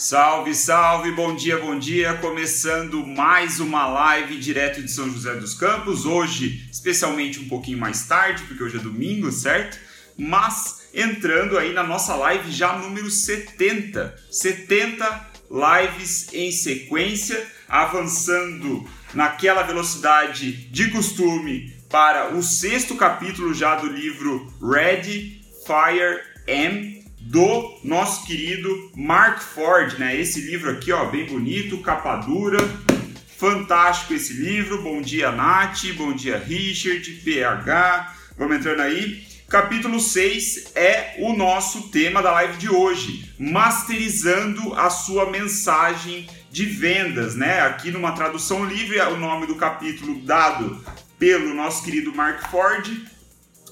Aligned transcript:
Salve, 0.00 0.54
salve, 0.54 1.12
bom 1.12 1.36
dia, 1.36 1.58
bom 1.58 1.78
dia. 1.78 2.14
Começando 2.14 3.06
mais 3.06 3.60
uma 3.60 3.86
live 3.86 4.38
direto 4.38 4.82
de 4.82 4.90
São 4.90 5.10
José 5.10 5.34
dos 5.34 5.52
Campos. 5.52 6.06
Hoje, 6.06 6.66
especialmente 6.72 7.38
um 7.38 7.46
pouquinho 7.46 7.76
mais 7.76 8.06
tarde, 8.06 8.42
porque 8.44 8.62
hoje 8.62 8.78
é 8.78 8.80
domingo, 8.80 9.30
certo? 9.30 9.78
Mas 10.16 10.88
entrando 10.94 11.58
aí 11.58 11.74
na 11.74 11.82
nossa 11.82 12.16
live 12.16 12.50
já 12.50 12.78
número 12.78 13.10
70. 13.10 14.16
70 14.30 15.30
lives 15.50 16.32
em 16.32 16.50
sequência, 16.50 17.46
avançando 17.68 18.88
naquela 19.12 19.62
velocidade 19.64 20.50
de 20.70 20.90
costume 20.92 21.76
para 21.90 22.34
o 22.34 22.42
sexto 22.42 22.96
capítulo 22.96 23.52
já 23.52 23.74
do 23.74 23.86
livro 23.86 24.50
Ready, 24.62 25.42
Fire, 25.66 26.22
M 26.46 26.99
do 27.30 27.78
nosso 27.84 28.26
querido 28.26 28.90
Mark 28.96 29.40
Ford, 29.40 29.96
né? 30.00 30.16
Esse 30.16 30.40
livro 30.40 30.68
aqui, 30.68 30.90
ó, 30.90 31.04
bem 31.04 31.26
bonito, 31.26 31.78
capa 31.78 32.16
dura, 32.16 32.58
fantástico 33.38 34.14
esse 34.14 34.32
livro. 34.32 34.82
Bom 34.82 35.00
dia, 35.00 35.30
Nath, 35.30 35.84
bom 35.96 36.12
dia, 36.12 36.36
Richard, 36.36 37.08
PH. 37.24 38.16
Vamos 38.36 38.56
entrando 38.56 38.80
aí. 38.80 39.24
Capítulo 39.48 40.00
6 40.00 40.72
é 40.74 41.18
o 41.20 41.32
nosso 41.32 41.90
tema 41.90 42.20
da 42.20 42.32
live 42.32 42.56
de 42.56 42.68
hoje, 42.68 43.32
masterizando 43.38 44.74
a 44.74 44.90
sua 44.90 45.30
mensagem 45.30 46.28
de 46.50 46.66
vendas, 46.66 47.36
né? 47.36 47.60
Aqui 47.60 47.92
numa 47.92 48.10
tradução 48.10 48.64
livre, 48.64 49.00
o 49.02 49.16
nome 49.16 49.46
do 49.46 49.54
capítulo 49.54 50.20
dado 50.22 50.84
pelo 51.16 51.54
nosso 51.54 51.84
querido 51.84 52.12
Mark 52.12 52.50
Ford 52.50 52.90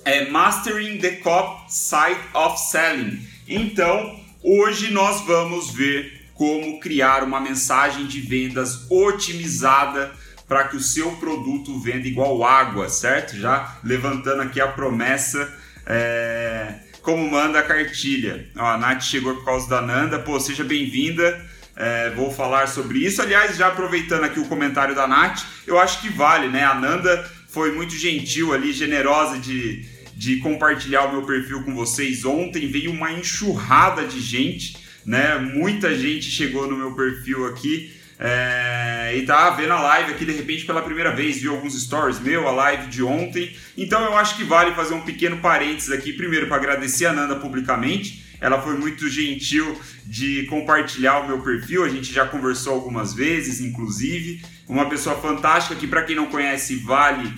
é 0.04 0.30
Mastering 0.30 0.98
the 0.98 1.16
Cop 1.16 1.64
Side 1.68 2.20
of 2.34 2.56
Selling. 2.70 3.27
Então, 3.48 4.20
hoje 4.42 4.90
nós 4.90 5.22
vamos 5.22 5.70
ver 5.70 6.26
como 6.34 6.78
criar 6.78 7.24
uma 7.24 7.40
mensagem 7.40 8.06
de 8.06 8.20
vendas 8.20 8.86
otimizada 8.90 10.12
para 10.46 10.64
que 10.64 10.76
o 10.76 10.80
seu 10.80 11.12
produto 11.12 11.80
venda 11.80 12.06
igual 12.06 12.44
água, 12.44 12.90
certo? 12.90 13.34
Já 13.38 13.78
levantando 13.82 14.42
aqui 14.42 14.60
a 14.60 14.68
promessa, 14.68 15.50
é... 15.86 16.74
como 17.00 17.28
manda 17.30 17.58
a 17.58 17.62
cartilha. 17.62 18.50
Ó, 18.54 18.66
a 18.66 18.76
Nath 18.76 19.02
chegou 19.02 19.34
por 19.36 19.46
causa 19.46 19.66
da 19.66 19.80
Nanda, 19.80 20.18
pô, 20.18 20.38
seja 20.38 20.62
bem-vinda. 20.62 21.42
É, 21.74 22.10
vou 22.10 22.30
falar 22.30 22.68
sobre 22.68 22.98
isso. 22.98 23.22
Aliás, 23.22 23.56
já 23.56 23.68
aproveitando 23.68 24.24
aqui 24.24 24.40
o 24.40 24.48
comentário 24.48 24.94
da 24.94 25.06
Nath, 25.06 25.44
eu 25.66 25.78
acho 25.78 26.02
que 26.02 26.10
vale, 26.10 26.48
né? 26.48 26.64
A 26.64 26.74
Nanda 26.74 27.24
foi 27.48 27.72
muito 27.72 27.94
gentil 27.94 28.52
ali, 28.52 28.72
generosa 28.72 29.38
de 29.38 29.86
de 30.18 30.38
compartilhar 30.38 31.04
o 31.04 31.12
meu 31.12 31.22
perfil 31.22 31.62
com 31.62 31.72
vocês. 31.72 32.24
Ontem 32.24 32.66
veio 32.66 32.90
uma 32.90 33.12
enxurrada 33.12 34.04
de 34.04 34.20
gente, 34.20 34.76
né? 35.06 35.38
Muita 35.38 35.96
gente 35.96 36.28
chegou 36.28 36.68
no 36.68 36.76
meu 36.76 36.92
perfil 36.96 37.46
aqui 37.46 37.94
é, 38.18 39.14
e 39.16 39.22
tá 39.24 39.48
vendo 39.50 39.74
a 39.74 39.80
live 39.80 40.10
aqui 40.10 40.24
de 40.24 40.32
repente 40.32 40.64
pela 40.64 40.82
primeira 40.82 41.14
vez, 41.14 41.40
viu 41.40 41.52
alguns 41.54 41.80
stories 41.80 42.18
meu, 42.18 42.48
a 42.48 42.50
live 42.50 42.88
de 42.88 43.00
ontem. 43.00 43.56
Então 43.76 44.04
eu 44.04 44.16
acho 44.16 44.36
que 44.36 44.42
vale 44.42 44.74
fazer 44.74 44.94
um 44.94 45.02
pequeno 45.02 45.36
parênteses 45.36 45.92
aqui, 45.92 46.12
primeiro 46.12 46.48
para 46.48 46.56
agradecer 46.56 47.06
a 47.06 47.12
Nanda 47.12 47.36
publicamente. 47.36 48.26
Ela 48.40 48.60
foi 48.60 48.76
muito 48.76 49.08
gentil 49.08 49.80
de 50.04 50.46
compartilhar 50.46 51.20
o 51.20 51.28
meu 51.28 51.40
perfil, 51.42 51.84
a 51.84 51.88
gente 51.88 52.12
já 52.12 52.26
conversou 52.26 52.74
algumas 52.74 53.14
vezes, 53.14 53.60
inclusive. 53.60 54.42
Uma 54.66 54.88
pessoa 54.88 55.16
fantástica 55.16 55.76
que, 55.76 55.86
para 55.86 56.02
quem 56.02 56.16
não 56.16 56.26
conhece, 56.26 56.74
vale 56.74 57.32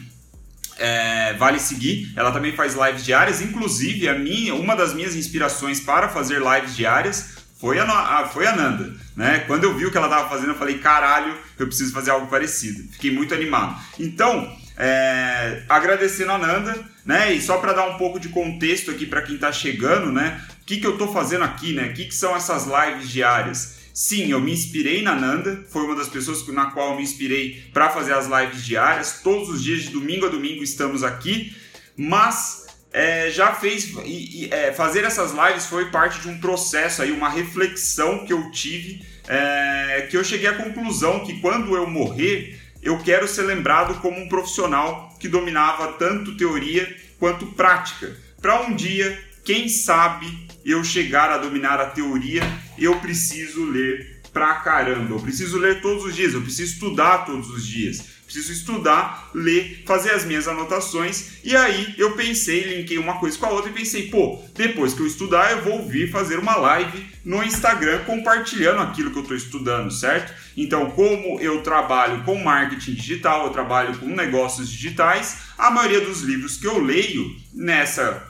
é, 0.80 1.34
vale 1.34 1.60
seguir. 1.60 2.12
Ela 2.16 2.32
também 2.32 2.52
faz 2.52 2.74
lives 2.74 3.04
diárias, 3.04 3.40
inclusive 3.40 4.08
a 4.08 4.18
minha, 4.18 4.54
uma 4.54 4.74
das 4.74 4.92
minhas 4.94 5.14
inspirações 5.14 5.78
para 5.78 6.08
fazer 6.08 6.40
lives 6.40 6.74
diárias 6.74 7.38
foi 7.60 7.78
a, 7.78 7.84
a, 7.84 8.26
foi 8.26 8.46
a 8.46 8.56
Nanda. 8.56 8.96
Né? 9.14 9.40
Quando 9.40 9.64
eu 9.64 9.76
vi 9.76 9.84
o 9.84 9.90
que 9.90 9.96
ela 9.98 10.06
estava 10.06 10.28
fazendo, 10.30 10.52
eu 10.52 10.54
falei, 10.54 10.78
caralho, 10.78 11.36
eu 11.58 11.66
preciso 11.66 11.92
fazer 11.92 12.10
algo 12.10 12.26
parecido. 12.26 12.90
Fiquei 12.90 13.10
muito 13.10 13.34
animado. 13.34 13.78
Então, 13.98 14.50
é, 14.78 15.62
agradecendo 15.68 16.32
a 16.32 16.38
Nanda, 16.38 16.74
né? 17.04 17.34
E 17.34 17.42
só 17.42 17.58
para 17.58 17.74
dar 17.74 17.86
um 17.86 17.98
pouco 17.98 18.18
de 18.18 18.30
contexto 18.30 18.90
aqui 18.90 19.04
para 19.04 19.20
quem 19.20 19.34
está 19.34 19.52
chegando, 19.52 20.10
né? 20.10 20.40
O 20.62 20.64
que, 20.64 20.78
que 20.78 20.86
eu 20.86 20.92
estou 20.92 21.12
fazendo 21.12 21.44
aqui, 21.44 21.74
né? 21.74 21.88
O 21.88 21.92
que, 21.92 22.06
que 22.06 22.14
são 22.14 22.34
essas 22.34 22.66
lives 22.66 23.10
diárias? 23.10 23.79
Sim, 24.00 24.30
eu 24.30 24.40
me 24.40 24.50
inspirei 24.50 25.02
na 25.02 25.14
Nanda, 25.14 25.62
foi 25.68 25.82
uma 25.82 25.94
das 25.94 26.08
pessoas 26.08 26.46
na 26.48 26.70
qual 26.70 26.92
eu 26.92 26.96
me 26.96 27.02
inspirei 27.02 27.62
para 27.70 27.90
fazer 27.90 28.14
as 28.14 28.26
lives 28.26 28.64
diárias. 28.64 29.20
Todos 29.22 29.50
os 29.50 29.62
dias, 29.62 29.82
de 29.82 29.90
domingo 29.90 30.24
a 30.24 30.30
domingo, 30.30 30.62
estamos 30.62 31.04
aqui, 31.04 31.54
mas 31.94 32.66
é, 32.94 33.28
já 33.28 33.52
fez. 33.52 33.92
E, 34.06 34.46
e, 34.46 34.48
é, 34.50 34.72
fazer 34.72 35.04
essas 35.04 35.32
lives 35.32 35.66
foi 35.66 35.90
parte 35.90 36.18
de 36.18 36.28
um 36.28 36.40
processo 36.40 37.02
aí, 37.02 37.12
uma 37.12 37.28
reflexão 37.28 38.24
que 38.24 38.32
eu 38.32 38.50
tive, 38.50 39.04
é, 39.28 40.08
que 40.10 40.16
eu 40.16 40.24
cheguei 40.24 40.48
à 40.48 40.54
conclusão 40.54 41.22
que 41.22 41.38
quando 41.38 41.76
eu 41.76 41.86
morrer, 41.86 42.58
eu 42.82 42.98
quero 43.00 43.28
ser 43.28 43.42
lembrado 43.42 44.00
como 44.00 44.18
um 44.18 44.30
profissional 44.30 45.14
que 45.20 45.28
dominava 45.28 45.92
tanto 45.98 46.38
teoria 46.38 46.90
quanto 47.18 47.48
prática. 47.48 48.16
Para 48.40 48.62
um 48.62 48.74
dia, 48.74 49.22
quem 49.44 49.68
sabe, 49.68 50.48
eu 50.64 50.82
chegar 50.84 51.30
a 51.30 51.38
dominar 51.38 51.80
a 51.80 51.86
teoria, 51.86 52.42
eu 52.78 52.96
preciso 53.00 53.64
ler 53.64 54.20
pra 54.32 54.54
caramba. 54.56 55.14
Eu 55.14 55.20
preciso 55.20 55.58
ler 55.58 55.80
todos 55.80 56.04
os 56.04 56.14
dias, 56.14 56.34
eu 56.34 56.42
preciso 56.42 56.72
estudar 56.72 57.24
todos 57.24 57.50
os 57.50 57.66
dias. 57.66 58.20
Preciso 58.24 58.52
estudar, 58.52 59.28
ler, 59.34 59.82
fazer 59.84 60.12
as 60.12 60.24
minhas 60.24 60.46
anotações. 60.46 61.42
E 61.42 61.56
aí 61.56 61.96
eu 61.98 62.12
pensei, 62.12 62.76
linkei 62.76 62.96
uma 62.96 63.18
coisa 63.18 63.36
com 63.36 63.46
a 63.46 63.50
outra 63.50 63.70
e 63.70 63.74
pensei, 63.74 64.08
pô, 64.08 64.40
depois 64.54 64.94
que 64.94 65.00
eu 65.00 65.06
estudar, 65.06 65.50
eu 65.50 65.64
vou 65.64 65.84
vir 65.88 66.12
fazer 66.12 66.38
uma 66.38 66.54
live 66.54 67.04
no 67.24 67.42
Instagram 67.42 68.04
compartilhando 68.04 68.82
aquilo 68.82 69.10
que 69.10 69.18
eu 69.18 69.22
estou 69.22 69.36
estudando, 69.36 69.90
certo? 69.90 70.32
Então, 70.56 70.92
como 70.92 71.40
eu 71.40 71.60
trabalho 71.62 72.22
com 72.22 72.40
marketing 72.40 72.94
digital, 72.94 73.46
eu 73.46 73.50
trabalho 73.50 73.98
com 73.98 74.06
negócios 74.06 74.70
digitais, 74.70 75.38
a 75.58 75.68
maioria 75.68 76.00
dos 76.00 76.22
livros 76.22 76.56
que 76.56 76.68
eu 76.68 76.78
leio 76.78 77.34
nessa 77.52 78.29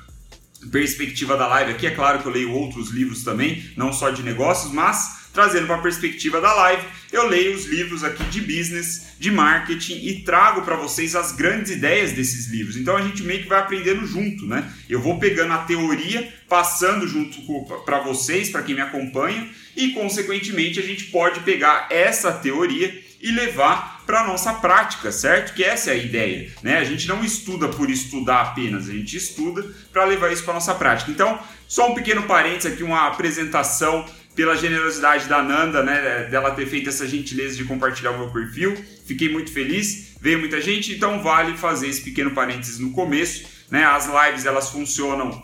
perspectiva 0.70 1.36
da 1.36 1.46
live 1.46 1.72
aqui, 1.72 1.86
é 1.86 1.90
claro 1.90 2.20
que 2.20 2.26
eu 2.26 2.32
leio 2.32 2.52
outros 2.52 2.90
livros 2.90 3.24
também, 3.24 3.70
não 3.76 3.92
só 3.92 4.10
de 4.10 4.22
negócios, 4.22 4.72
mas 4.72 5.20
trazendo 5.32 5.66
para 5.66 5.76
a 5.76 5.82
perspectiva 5.82 6.40
da 6.40 6.52
live, 6.52 6.82
eu 7.12 7.28
leio 7.28 7.54
os 7.54 7.66
livros 7.66 8.02
aqui 8.02 8.24
de 8.24 8.40
business, 8.40 9.14
de 9.18 9.30
marketing 9.30 10.04
e 10.04 10.22
trago 10.22 10.62
para 10.62 10.76
vocês 10.76 11.14
as 11.14 11.32
grandes 11.32 11.70
ideias 11.70 12.12
desses 12.12 12.48
livros. 12.48 12.76
Então 12.76 12.96
a 12.96 13.02
gente 13.02 13.22
meio 13.22 13.42
que 13.42 13.48
vai 13.48 13.60
aprendendo 13.60 14.04
junto, 14.06 14.44
né? 14.46 14.68
Eu 14.88 15.00
vou 15.00 15.18
pegando 15.18 15.52
a 15.52 15.58
teoria, 15.58 16.32
passando 16.48 17.06
junto 17.06 17.40
para 17.84 18.00
vocês, 18.00 18.50
para 18.50 18.62
quem 18.62 18.74
me 18.74 18.80
acompanha, 18.80 19.48
e 19.76 19.90
consequentemente 19.92 20.80
a 20.80 20.82
gente 20.82 21.04
pode 21.04 21.40
pegar 21.40 21.86
essa 21.90 22.32
teoria 22.32 23.02
e 23.20 23.30
levar 23.30 23.99
para 24.10 24.22
a 24.22 24.26
nossa 24.26 24.54
prática, 24.54 25.12
certo? 25.12 25.54
Que 25.54 25.62
essa 25.62 25.90
é 25.90 25.92
a 25.92 25.96
ideia, 25.96 26.50
né? 26.64 26.78
A 26.78 26.84
gente 26.84 27.06
não 27.06 27.22
estuda 27.22 27.68
por 27.68 27.88
estudar 27.88 28.40
apenas, 28.40 28.88
a 28.88 28.92
gente 28.92 29.16
estuda 29.16 29.64
para 29.92 30.04
levar 30.04 30.32
isso 30.32 30.42
para 30.42 30.54
nossa 30.54 30.74
prática. 30.74 31.12
Então, 31.12 31.38
só 31.68 31.92
um 31.92 31.94
pequeno 31.94 32.24
parênteses 32.24 32.72
aqui, 32.72 32.82
uma 32.82 33.06
apresentação 33.06 34.04
pela 34.34 34.56
generosidade 34.56 35.28
da 35.28 35.40
Nanda, 35.44 35.84
né, 35.84 36.24
dela 36.28 36.50
ter 36.50 36.66
feito 36.66 36.88
essa 36.88 37.06
gentileza 37.06 37.56
de 37.56 37.64
compartilhar 37.64 38.10
o 38.10 38.18
meu 38.18 38.30
perfil. 38.32 38.76
Fiquei 39.06 39.28
muito 39.28 39.52
feliz, 39.52 40.16
veio 40.20 40.40
muita 40.40 40.60
gente, 40.60 40.92
então 40.92 41.22
vale 41.22 41.56
fazer 41.56 41.86
esse 41.86 42.00
pequeno 42.00 42.32
parênteses 42.32 42.80
no 42.80 42.90
começo, 42.90 43.44
né? 43.70 43.84
As 43.84 44.08
lives 44.08 44.44
elas 44.44 44.70
funcionam 44.70 45.40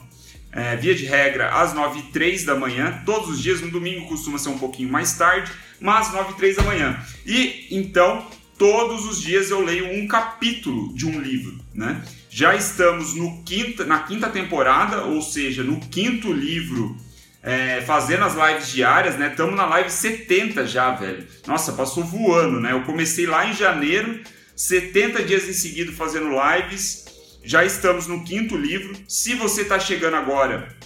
é, 0.50 0.74
via 0.74 0.94
de 0.94 1.04
regra 1.04 1.50
às 1.50 1.72
9 1.72 2.00
e 2.00 2.02
3 2.10 2.44
da 2.44 2.56
manhã, 2.56 3.00
todos 3.06 3.28
os 3.28 3.40
dias, 3.40 3.60
no 3.60 3.70
domingo 3.70 4.08
costuma 4.08 4.38
ser 4.38 4.48
um 4.48 4.58
pouquinho 4.58 4.90
mais 4.90 5.12
tarde 5.12 5.52
mas 5.80 6.12
9 6.12 6.32
e 6.32 6.36
3 6.36 6.56
da 6.56 6.62
manhã. 6.62 6.98
E 7.24 7.66
então, 7.70 8.26
todos 8.58 9.06
os 9.06 9.20
dias 9.20 9.50
eu 9.50 9.60
leio 9.60 9.92
um 9.92 10.06
capítulo 10.06 10.92
de 10.94 11.06
um 11.06 11.20
livro, 11.20 11.58
né? 11.74 12.02
Já 12.30 12.54
estamos 12.54 13.14
no 13.14 13.42
quinta, 13.44 13.84
na 13.84 14.00
quinta 14.00 14.28
temporada, 14.28 15.04
ou 15.04 15.22
seja, 15.22 15.62
no 15.62 15.80
quinto 15.80 16.32
livro, 16.32 16.96
é, 17.42 17.80
fazendo 17.82 18.24
as 18.24 18.34
lives 18.34 18.68
diárias, 18.72 19.16
né? 19.16 19.28
Estamos 19.28 19.54
na 19.54 19.66
live 19.66 19.90
70 19.90 20.66
já, 20.66 20.92
velho. 20.92 21.26
Nossa, 21.46 21.72
passou 21.72 22.04
voando, 22.04 22.60
né? 22.60 22.72
Eu 22.72 22.82
comecei 22.82 23.26
lá 23.26 23.46
em 23.46 23.54
janeiro, 23.54 24.20
70 24.54 25.22
dias 25.22 25.48
em 25.48 25.52
seguida 25.52 25.92
fazendo 25.92 26.30
lives. 26.30 27.04
Já 27.44 27.64
estamos 27.64 28.06
no 28.06 28.24
quinto 28.24 28.56
livro. 28.56 28.96
Se 29.06 29.34
você 29.34 29.62
está 29.62 29.78
chegando 29.78 30.16
agora 30.16 30.76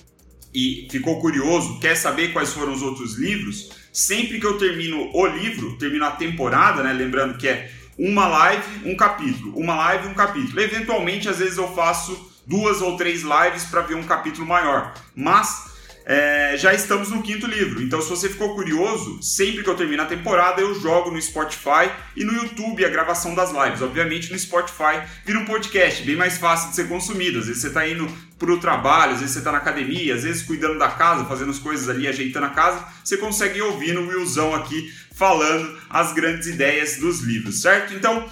e 0.53 0.89
ficou 0.91 1.21
curioso, 1.21 1.79
quer 1.81 1.97
saber 1.97 2.33
quais 2.33 2.53
foram 2.53 2.73
os 2.73 2.83
outros 2.83 3.17
livros, 3.17 3.71
Sempre 3.93 4.39
que 4.39 4.47
eu 4.47 4.57
termino 4.57 5.11
o 5.13 5.27
livro, 5.27 5.77
termino 5.77 6.05
a 6.05 6.13
temporada, 6.13 6.83
né? 6.83 6.93
Lembrando 6.93 7.37
que 7.37 7.49
é 7.49 7.71
uma 7.99 8.27
live, 8.27 8.89
um 8.89 8.97
capítulo, 8.97 9.59
uma 9.59 9.75
live, 9.75 10.09
um 10.09 10.15
capítulo. 10.15 10.61
Eventualmente, 10.61 11.29
às 11.29 11.39
vezes 11.39 11.59
eu 11.59 11.75
faço 11.75 12.31
duas 12.47 12.81
ou 12.81 12.97
três 12.97 13.23
lives 13.23 13.65
para 13.65 13.83
ver 13.83 13.97
um 13.97 14.05
capítulo 14.05 14.47
maior. 14.47 14.95
Mas 15.15 15.71
é, 16.07 16.57
já 16.57 16.73
estamos 16.73 17.11
no 17.11 17.21
quinto 17.21 17.49
livro. 17.49 17.83
Então, 17.83 18.01
se 18.01 18.09
você 18.09 18.29
ficou 18.29 18.55
curioso, 18.55 19.21
sempre 19.23 19.65
que 19.65 19.69
eu 19.69 19.77
termino 19.77 20.03
a 20.03 20.07
temporada, 20.07 20.61
eu 20.61 20.73
jogo 20.81 21.11
no 21.11 21.21
Spotify 21.21 21.91
e 22.17 22.25
no 22.25 22.33
YouTube 22.33 22.85
a 22.85 22.89
gravação 22.89 23.35
das 23.35 23.51
lives. 23.51 23.83
Obviamente, 23.83 24.31
no 24.31 24.39
Spotify 24.39 25.03
vira 25.27 25.41
um 25.41 25.45
podcast, 25.45 26.05
bem 26.05 26.15
mais 26.15 26.39
fácil 26.39 26.71
de 26.71 26.77
ser 26.77 26.89
consumido. 26.89 27.41
Às 27.41 27.47
vezes 27.47 27.61
você 27.61 27.69
está 27.69 27.87
indo 27.89 28.09
para 28.41 28.53
o 28.53 28.59
trabalho, 28.59 29.13
às 29.13 29.21
vezes 29.21 29.35
você 29.35 29.41
está 29.41 29.53
na 29.53 29.59
academia, 29.59 30.15
às 30.15 30.23
vezes 30.23 30.43
cuidando 30.43 30.79
da 30.79 30.89
casa, 30.89 31.27
fazendo 31.27 31.51
as 31.51 31.59
coisas 31.59 31.91
ali, 31.91 32.09
ajeitando 32.09 32.47
a 32.47 32.51
casa, 32.51 32.83
você 33.05 33.19
consegue 33.19 33.61
ouvir 33.61 33.93
no 33.93 34.09
Willzão 34.09 34.55
aqui 34.55 34.91
falando 35.15 35.79
as 35.91 36.15
grandes 36.15 36.49
ideias 36.49 36.97
dos 36.97 37.21
livros, 37.21 37.61
certo? 37.61 37.93
Então, 37.93 38.27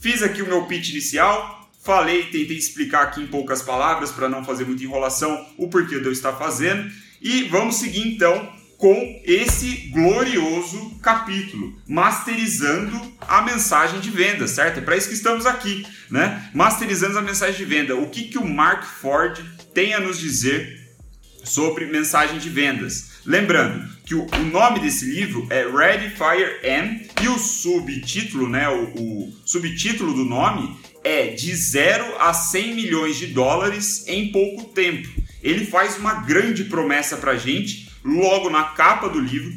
fiz 0.00 0.22
aqui 0.22 0.40
o 0.40 0.46
meu 0.46 0.64
pitch 0.64 0.88
inicial, 0.88 1.70
falei, 1.84 2.24
tentei 2.24 2.56
explicar 2.56 3.02
aqui 3.02 3.20
em 3.20 3.26
poucas 3.26 3.60
palavras 3.60 4.10
para 4.10 4.26
não 4.26 4.42
fazer 4.42 4.64
muita 4.64 4.84
enrolação 4.84 5.46
o 5.58 5.68
porquê 5.68 6.00
de 6.00 6.06
eu 6.06 6.12
estar 6.12 6.32
fazendo 6.32 6.90
e 7.20 7.42
vamos 7.44 7.76
seguir 7.76 8.08
então 8.08 8.50
com 8.82 9.22
esse 9.24 9.90
glorioso 9.92 10.98
capítulo, 11.00 11.72
masterizando 11.86 13.00
a 13.20 13.40
mensagem 13.40 14.00
de 14.00 14.10
venda, 14.10 14.48
certo? 14.48 14.78
É 14.78 14.80
para 14.80 14.96
isso 14.96 15.06
que 15.06 15.14
estamos 15.14 15.46
aqui, 15.46 15.86
né? 16.10 16.50
Masterizando 16.52 17.16
a 17.16 17.22
mensagem 17.22 17.54
de 17.54 17.64
venda. 17.64 17.94
O 17.94 18.10
que, 18.10 18.24
que 18.24 18.38
o 18.38 18.44
Mark 18.44 18.82
Ford 18.82 19.38
tem 19.72 19.94
a 19.94 20.00
nos 20.00 20.18
dizer 20.18 20.96
sobre 21.44 21.86
mensagem 21.86 22.40
de 22.40 22.48
vendas? 22.48 23.22
Lembrando 23.24 23.88
que 24.04 24.16
o, 24.16 24.26
nome 24.50 24.80
desse 24.80 25.04
livro 25.04 25.46
é 25.48 25.64
Ready 25.64 26.16
Fire 26.16 26.58
M 26.64 27.06
e 27.22 27.28
o 27.28 27.38
subtítulo, 27.38 28.48
né, 28.48 28.68
o, 28.68 28.82
o 29.00 29.32
subtítulo 29.44 30.12
do 30.12 30.24
nome 30.24 30.76
é 31.04 31.28
de 31.28 31.54
0 31.54 32.16
a 32.18 32.34
100 32.34 32.74
milhões 32.74 33.16
de 33.16 33.28
dólares 33.28 34.08
em 34.08 34.32
pouco 34.32 34.64
tempo. 34.72 35.08
Ele 35.40 35.66
faz 35.66 35.96
uma 35.98 36.14
grande 36.14 36.64
promessa 36.64 37.16
para 37.16 37.36
gente 37.36 37.81
logo 38.04 38.50
na 38.50 38.64
capa 38.64 39.08
do 39.08 39.20
livro. 39.20 39.52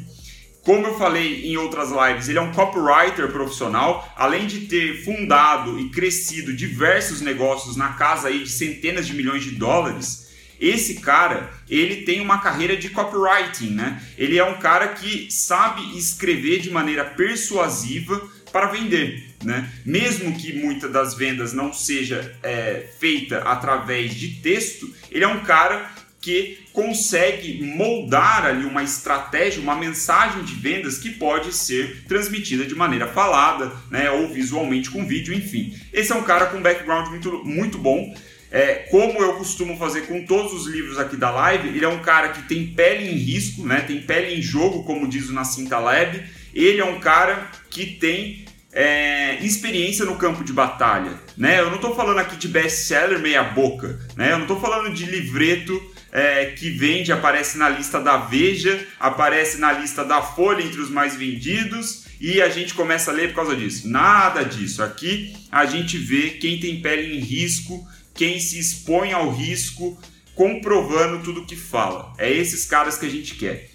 Como 0.62 0.84
eu 0.84 0.98
falei 0.98 1.46
em 1.46 1.56
outras 1.56 1.90
lives, 1.90 2.28
ele 2.28 2.38
é 2.38 2.42
um 2.42 2.52
copywriter 2.52 3.30
profissional, 3.30 4.12
além 4.16 4.48
de 4.48 4.62
ter 4.62 5.04
fundado 5.04 5.78
e 5.78 5.90
crescido 5.90 6.52
diversos 6.52 7.20
negócios 7.20 7.76
na 7.76 7.92
casa 7.92 8.26
aí 8.26 8.40
de 8.40 8.50
centenas 8.50 9.06
de 9.06 9.14
milhões 9.14 9.44
de 9.44 9.52
dólares. 9.52 10.26
Esse 10.58 10.94
cara, 10.94 11.50
ele 11.68 12.02
tem 12.02 12.20
uma 12.20 12.38
carreira 12.38 12.76
de 12.76 12.88
copywriting, 12.88 13.70
né? 13.70 14.02
Ele 14.18 14.38
é 14.38 14.44
um 14.44 14.58
cara 14.58 14.88
que 14.88 15.30
sabe 15.30 15.96
escrever 15.96 16.60
de 16.60 16.70
maneira 16.70 17.04
persuasiva 17.04 18.20
para 18.50 18.66
vender, 18.66 19.36
né? 19.44 19.70
Mesmo 19.84 20.34
que 20.36 20.52
muitas 20.54 20.90
das 20.90 21.14
vendas 21.14 21.52
não 21.52 21.72
seja 21.72 22.36
é, 22.42 22.88
feita 22.98 23.38
através 23.40 24.14
de 24.14 24.40
texto, 24.40 24.92
ele 25.12 25.24
é 25.24 25.28
um 25.28 25.44
cara 25.44 25.90
que 26.26 26.58
consegue 26.72 27.62
moldar 27.62 28.46
ali 28.46 28.66
uma 28.66 28.82
estratégia, 28.82 29.62
uma 29.62 29.76
mensagem 29.76 30.42
de 30.42 30.54
vendas 30.54 30.98
que 30.98 31.10
pode 31.10 31.54
ser 31.54 32.02
transmitida 32.08 32.64
de 32.64 32.74
maneira 32.74 33.06
falada, 33.06 33.70
né, 33.88 34.10
ou 34.10 34.26
visualmente 34.28 34.90
com 34.90 35.06
vídeo, 35.06 35.32
enfim. 35.32 35.72
Esse 35.92 36.10
é 36.10 36.16
um 36.16 36.24
cara 36.24 36.46
com 36.46 36.60
background 36.60 37.10
muito, 37.10 37.44
muito 37.44 37.78
bom. 37.78 38.12
É, 38.50 38.88
como 38.90 39.20
eu 39.20 39.34
costumo 39.34 39.78
fazer 39.78 40.08
com 40.08 40.26
todos 40.26 40.52
os 40.52 40.66
livros 40.66 40.98
aqui 40.98 41.16
da 41.16 41.30
live, 41.30 41.68
ele 41.68 41.84
é 41.84 41.88
um 41.88 42.02
cara 42.02 42.30
que 42.30 42.42
tem 42.42 42.66
pele 42.74 43.08
em 43.08 43.16
risco, 43.16 43.64
né, 43.64 43.82
tem 43.82 44.00
pele 44.00 44.34
em 44.34 44.42
jogo, 44.42 44.82
como 44.82 45.06
diz 45.06 45.28
o 45.28 45.32
Nassim 45.32 45.68
Taleb. 45.68 46.24
Ele 46.52 46.80
é 46.80 46.84
um 46.84 46.98
cara 46.98 47.52
que 47.70 47.86
tem 47.86 48.44
é, 48.72 49.38
experiência 49.44 50.04
no 50.04 50.16
campo 50.16 50.42
de 50.42 50.52
batalha. 50.52 51.12
Né? 51.36 51.60
Eu 51.60 51.66
não 51.66 51.76
estou 51.76 51.94
falando 51.94 52.18
aqui 52.18 52.34
de 52.34 52.48
best-seller 52.48 53.20
meia 53.20 53.44
boca, 53.44 54.00
né? 54.16 54.32
eu 54.32 54.38
não 54.38 54.44
estou 54.44 54.60
falando 54.60 54.92
de 54.92 55.06
livreto 55.06 55.94
é, 56.12 56.46
que 56.46 56.70
vende, 56.70 57.12
aparece 57.12 57.58
na 57.58 57.68
lista 57.68 58.00
da 58.00 58.16
Veja, 58.16 58.86
aparece 58.98 59.58
na 59.58 59.72
lista 59.72 60.04
da 60.04 60.22
Folha 60.22 60.62
entre 60.62 60.80
os 60.80 60.90
mais 60.90 61.16
vendidos 61.16 62.06
e 62.20 62.40
a 62.40 62.48
gente 62.48 62.74
começa 62.74 63.10
a 63.10 63.14
ler 63.14 63.28
por 63.28 63.36
causa 63.36 63.56
disso. 63.56 63.88
Nada 63.88 64.44
disso. 64.44 64.82
Aqui 64.82 65.36
a 65.50 65.66
gente 65.66 65.98
vê 65.98 66.30
quem 66.30 66.58
tem 66.58 66.80
pele 66.80 67.16
em 67.16 67.20
risco, 67.20 67.86
quem 68.14 68.40
se 68.40 68.58
expõe 68.58 69.12
ao 69.12 69.30
risco, 69.30 69.98
comprovando 70.34 71.22
tudo 71.22 71.46
que 71.46 71.56
fala. 71.56 72.12
É 72.18 72.30
esses 72.30 72.64
caras 72.64 72.96
que 72.98 73.06
a 73.06 73.10
gente 73.10 73.34
quer. 73.34 73.70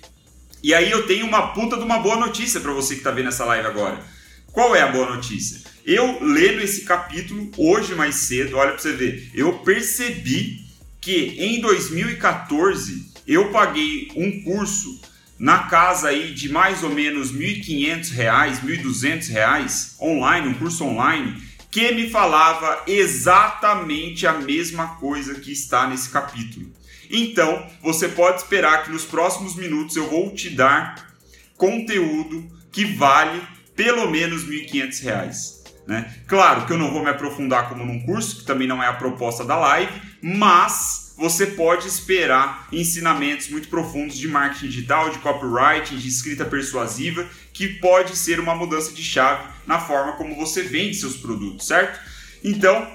E 0.63 0.73
aí 0.73 0.91
eu 0.91 1.07
tenho 1.07 1.25
uma 1.25 1.53
puta 1.53 1.75
de 1.75 1.83
uma 1.83 1.99
boa 1.99 2.17
notícia 2.17 2.59
para 2.59 2.71
você 2.71 2.93
que 2.93 3.01
está 3.01 3.11
vendo 3.11 3.29
essa 3.29 3.45
live 3.45 3.67
agora. 3.67 4.03
Qual 4.51 4.75
é 4.75 4.81
a 4.81 4.91
boa 4.91 5.15
notícia? 5.15 5.61
Eu 5.85 6.23
lendo 6.23 6.61
esse 6.61 6.81
capítulo 6.81 7.49
hoje 7.57 7.95
mais 7.95 8.15
cedo, 8.15 8.57
olha 8.57 8.71
para 8.71 8.79
você 8.79 8.93
ver, 8.93 9.31
eu 9.33 9.59
percebi 9.59 10.60
que 11.01 11.35
em 11.39 11.59
2014 11.59 13.11
eu 13.27 13.51
paguei 13.51 14.11
um 14.15 14.43
curso 14.43 15.01
na 15.37 15.63
casa 15.63 16.09
aí 16.09 16.31
de 16.33 16.49
mais 16.49 16.83
ou 16.83 16.91
menos 16.91 17.31
R$ 17.31 17.39
1.500, 17.39 18.11
R$ 18.11 18.77
1.200 18.77 19.99
online, 19.99 20.47
um 20.49 20.53
curso 20.53 20.85
online, 20.85 21.41
que 21.71 21.91
me 21.93 22.09
falava 22.09 22.83
exatamente 22.85 24.27
a 24.27 24.33
mesma 24.33 24.95
coisa 24.97 25.33
que 25.35 25.51
está 25.51 25.87
nesse 25.87 26.09
capítulo. 26.09 26.71
Então, 27.09 27.65
você 27.81 28.07
pode 28.07 28.37
esperar 28.37 28.83
que 28.83 28.91
nos 28.91 29.03
próximos 29.03 29.55
minutos 29.55 29.95
eu 29.95 30.07
vou 30.07 30.31
te 30.31 30.49
dar 30.49 31.11
conteúdo 31.57 32.45
que 32.71 32.85
vale 32.85 33.41
pelo 33.75 34.09
menos 34.11 34.43
R$ 34.43 34.67
1.500. 34.67 35.61
Né? 35.87 36.13
Claro 36.27 36.65
que 36.67 36.73
eu 36.73 36.77
não 36.77 36.91
vou 36.91 37.03
me 37.03 37.09
aprofundar 37.09 37.67
como 37.67 37.85
num 37.85 38.01
curso, 38.05 38.37
que 38.37 38.45
também 38.45 38.67
não 38.67 38.81
é 38.81 38.87
a 38.87 38.93
proposta 38.93 39.43
da 39.43 39.57
live, 39.57 40.10
mas 40.21 41.13
você 41.17 41.47
pode 41.47 41.87
esperar 41.87 42.67
ensinamentos 42.71 43.49
muito 43.49 43.67
profundos 43.67 44.17
de 44.17 44.27
marketing 44.27 44.67
digital, 44.67 45.09
de 45.09 45.19
copywriting, 45.19 45.97
de 45.97 46.07
escrita 46.07 46.45
persuasiva, 46.45 47.27
que 47.53 47.67
pode 47.79 48.15
ser 48.15 48.39
uma 48.39 48.55
mudança 48.55 48.91
de 48.91 49.03
chave 49.03 49.47
na 49.67 49.79
forma 49.79 50.13
como 50.13 50.35
você 50.35 50.63
vende 50.63 50.95
seus 50.95 51.15
produtos, 51.15 51.67
certo? 51.67 51.99
Então, 52.43 52.87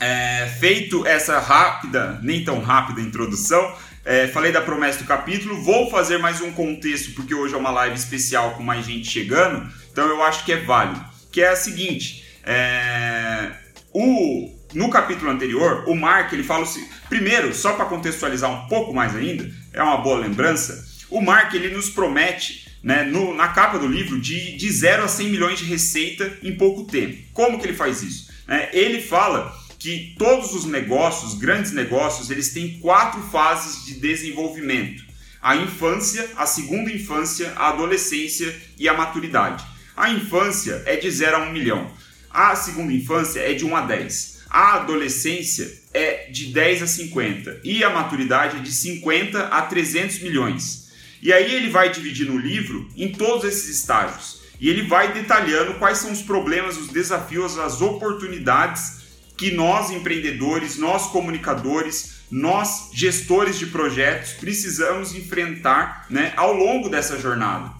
é, 0.00 0.46
feito 0.58 1.06
essa 1.06 1.38
rápida, 1.38 2.18
nem 2.22 2.44
tão 2.44 2.60
rápida 2.60 3.00
introdução, 3.00 3.76
é, 4.04 4.28
falei 4.28 4.52
da 4.52 4.60
promessa 4.60 4.98
do 4.98 5.04
capítulo, 5.04 5.62
vou 5.62 5.90
fazer 5.90 6.18
mais 6.18 6.40
um 6.40 6.52
contexto, 6.52 7.12
porque 7.14 7.34
hoje 7.34 7.54
é 7.54 7.58
uma 7.58 7.70
live 7.70 7.96
especial 7.96 8.52
com 8.52 8.62
mais 8.62 8.84
gente 8.86 9.08
chegando, 9.08 9.70
então 9.90 10.06
eu 10.06 10.22
acho 10.22 10.44
que 10.44 10.52
é 10.52 10.60
válido 10.60 11.14
que 11.34 11.42
é 11.42 11.48
a 11.48 11.56
seguinte: 11.56 12.24
é, 12.44 13.50
o, 13.92 14.54
no 14.74 14.90
capítulo 14.90 15.30
anterior, 15.30 15.84
o 15.86 15.94
Mark 15.94 16.32
ele 16.32 16.42
fala 16.42 16.64
assim, 16.64 16.86
primeiro, 17.08 17.54
só 17.54 17.74
para 17.74 17.84
contextualizar 17.84 18.50
um 18.50 18.68
pouco 18.68 18.92
mais 18.92 19.14
ainda, 19.14 19.48
é 19.72 19.82
uma 19.82 19.98
boa 19.98 20.18
lembrança. 20.18 20.84
O 21.08 21.20
Mark 21.20 21.54
ele 21.54 21.68
nos 21.68 21.88
promete 21.88 22.66
né, 22.82 23.04
no, 23.04 23.34
na 23.34 23.48
capa 23.48 23.78
do 23.78 23.86
livro 23.86 24.20
de, 24.20 24.56
de 24.56 24.70
0 24.70 25.04
a 25.04 25.08
100 25.08 25.28
milhões 25.28 25.58
de 25.58 25.64
receita 25.64 26.38
em 26.42 26.56
pouco 26.56 26.84
tempo. 26.84 27.16
Como 27.32 27.58
que 27.58 27.66
ele 27.66 27.76
faz 27.76 28.02
isso? 28.02 28.30
É, 28.48 28.76
ele 28.76 29.00
fala 29.00 29.56
que 29.78 30.14
todos 30.18 30.52
os 30.54 30.64
negócios, 30.64 31.34
grandes 31.34 31.72
negócios, 31.72 32.30
eles 32.30 32.52
têm 32.52 32.78
quatro 32.80 33.22
fases 33.22 33.86
de 33.86 33.94
desenvolvimento: 33.94 35.04
a 35.40 35.56
infância, 35.56 36.28
a 36.36 36.46
segunda 36.46 36.90
infância, 36.90 37.52
a 37.54 37.68
adolescência 37.68 38.54
e 38.78 38.88
a 38.88 38.94
maturidade. 38.94 39.64
A 39.96 40.10
infância 40.10 40.82
é 40.84 40.96
de 40.96 41.08
0 41.10 41.36
a 41.36 41.40
1 41.40 41.52
milhão. 41.52 41.90
A 42.28 42.56
segunda 42.56 42.92
infância 42.92 43.40
é 43.40 43.54
de 43.54 43.64
1 43.64 43.76
a 43.76 43.80
10. 43.82 44.33
A 44.54 44.74
adolescência 44.74 45.68
é 45.92 46.30
de 46.30 46.52
10 46.52 46.82
a 46.84 46.86
50. 46.86 47.62
E 47.64 47.82
a 47.82 47.90
maturidade 47.90 48.58
é 48.58 48.60
de 48.60 48.70
50 48.70 49.48
a 49.48 49.62
300 49.62 50.20
milhões. 50.20 50.92
E 51.20 51.32
aí 51.32 51.56
ele 51.56 51.70
vai 51.70 51.90
dividir 51.90 52.28
no 52.28 52.38
livro 52.38 52.88
em 52.96 53.10
todos 53.10 53.44
esses 53.44 53.80
estágios. 53.80 54.42
E 54.60 54.70
ele 54.70 54.82
vai 54.82 55.12
detalhando 55.12 55.74
quais 55.74 55.98
são 55.98 56.12
os 56.12 56.22
problemas, 56.22 56.76
os 56.76 56.86
desafios, 56.86 57.58
as 57.58 57.82
oportunidades 57.82 59.02
que 59.36 59.50
nós 59.50 59.90
empreendedores, 59.90 60.78
nós 60.78 61.08
comunicadores, 61.08 62.20
nós 62.30 62.90
gestores 62.94 63.58
de 63.58 63.66
projetos 63.66 64.34
precisamos 64.34 65.16
enfrentar 65.16 66.06
né, 66.08 66.32
ao 66.36 66.54
longo 66.54 66.88
dessa 66.88 67.18
jornada. 67.18 67.72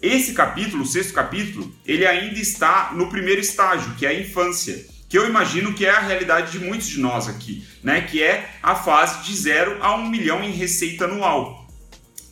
Esse 0.00 0.32
capítulo, 0.32 0.84
o 0.84 0.86
sexto 0.86 1.12
capítulo, 1.12 1.74
ele 1.84 2.06
ainda 2.06 2.38
está 2.38 2.92
no 2.94 3.10
primeiro 3.10 3.40
estágio, 3.40 3.96
que 3.96 4.06
é 4.06 4.10
a 4.10 4.20
infância, 4.20 4.93
que 5.14 5.18
eu 5.18 5.28
imagino 5.28 5.72
que 5.72 5.86
é 5.86 5.90
a 5.90 6.00
realidade 6.00 6.50
de 6.50 6.58
muitos 6.58 6.88
de 6.88 6.98
nós 6.98 7.28
aqui, 7.28 7.64
né? 7.84 8.00
Que 8.00 8.20
é 8.20 8.50
a 8.60 8.74
fase 8.74 9.22
de 9.22 9.32
0 9.36 9.80
a 9.80 9.94
1 9.94 10.00
um 10.00 10.08
milhão 10.08 10.42
em 10.42 10.50
receita 10.50 11.04
anual. 11.04 11.68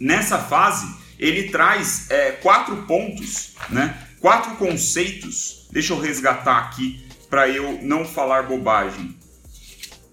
Nessa 0.01 0.37
fase, 0.37 0.93
ele 1.17 1.45
traz 1.45 2.11
é, 2.11 2.33
quatro 2.33 2.79
pontos, 2.79 3.55
né? 3.71 3.97
Quatro 4.19 4.57
conceitos. 4.57 5.69
Deixa 5.71 5.93
eu 5.93 6.01
resgatar 6.01 6.59
aqui 6.59 7.07
para 7.31 7.49
eu 7.49 7.79
não 7.83 8.05
falar 8.05 8.49
bobagem. 8.49 9.17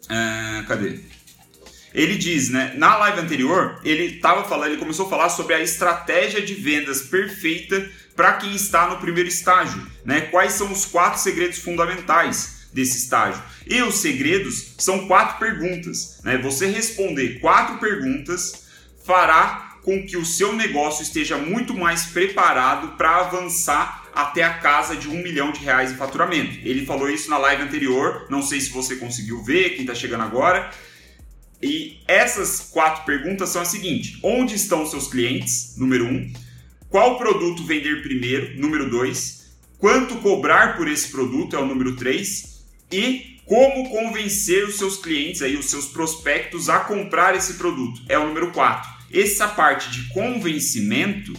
É, 0.07 0.63
cadê? 0.67 0.99
Ele 1.91 2.19
diz, 2.19 2.49
né? 2.49 2.75
Na 2.75 2.97
live 2.97 3.21
anterior, 3.21 3.81
ele 3.83 4.17
estava 4.17 4.47
falando, 4.47 4.73
ele 4.73 4.77
começou 4.77 5.07
a 5.07 5.09
falar 5.09 5.29
sobre 5.29 5.55
a 5.55 5.59
estratégia 5.59 6.39
de 6.39 6.53
vendas 6.53 7.01
perfeita 7.01 7.89
para 8.15 8.33
quem 8.33 8.53
está 8.53 8.87
no 8.87 8.97
primeiro 8.97 9.27
estágio, 9.27 9.83
né? 10.05 10.21
Quais 10.21 10.53
são 10.53 10.71
os 10.71 10.85
quatro 10.85 11.19
segredos 11.19 11.57
fundamentais 11.57 12.58
desse 12.73 12.97
estágio? 12.97 13.41
E 13.67 13.81
os 13.81 13.95
segredos 13.95 14.73
são 14.77 15.07
quatro 15.07 15.37
perguntas, 15.39 16.19
né? 16.23 16.37
Você 16.37 16.67
responder 16.67 17.39
quatro 17.39 17.77
perguntas 17.77 18.67
fará 19.05 19.77
com 19.83 20.05
que 20.05 20.17
o 20.17 20.25
seu 20.25 20.53
negócio 20.53 21.01
esteja 21.01 21.37
muito 21.37 21.73
mais 21.73 22.05
preparado 22.05 22.97
para 22.97 23.21
avançar 23.21 24.07
até 24.13 24.43
a 24.43 24.55
casa 24.55 24.95
de 24.95 25.07
um 25.07 25.23
milhão 25.23 25.51
de 25.51 25.61
reais 25.61 25.91
em 25.91 25.95
faturamento. 25.95 26.59
Ele 26.63 26.85
falou 26.85 27.09
isso 27.09 27.29
na 27.29 27.37
live 27.37 27.63
anterior, 27.63 28.27
não 28.29 28.41
sei 28.41 28.59
se 28.59 28.69
você 28.69 28.97
conseguiu 28.97 29.43
ver, 29.43 29.71
quem 29.71 29.81
está 29.81 29.95
chegando 29.95 30.23
agora 30.23 30.69
E 31.61 31.99
essas 32.07 32.69
quatro 32.71 33.03
perguntas 33.05 33.49
são 33.49 33.61
as 33.61 33.67
seguintes: 33.69 34.17
onde 34.23 34.55
estão 34.55 34.85
seus 34.85 35.07
clientes? 35.07 35.75
Número 35.77 36.05
um. 36.05 36.31
Qual 36.89 37.17
produto 37.17 37.65
vender 37.65 38.01
primeiro? 38.01 38.59
Número 38.59 38.89
dois. 38.89 39.49
Quanto 39.77 40.17
cobrar 40.17 40.77
por 40.77 40.87
esse 40.87 41.09
produto? 41.09 41.55
É 41.55 41.59
o 41.59 41.65
número 41.65 41.95
três. 41.95 42.58
E 42.91 43.39
como 43.45 43.89
convencer 43.89 44.65
os 44.65 44.77
seus 44.77 44.97
clientes, 44.97 45.41
aí, 45.41 45.57
os 45.57 45.69
seus 45.69 45.87
prospectos, 45.87 46.69
a 46.69 46.79
comprar 46.79 47.35
esse 47.35 47.55
produto? 47.55 48.01
É 48.07 48.17
o 48.17 48.27
número 48.27 48.51
4. 48.51 48.89
Essa 49.11 49.47
parte 49.47 49.89
de 49.89 50.09
convencimento 50.09 51.33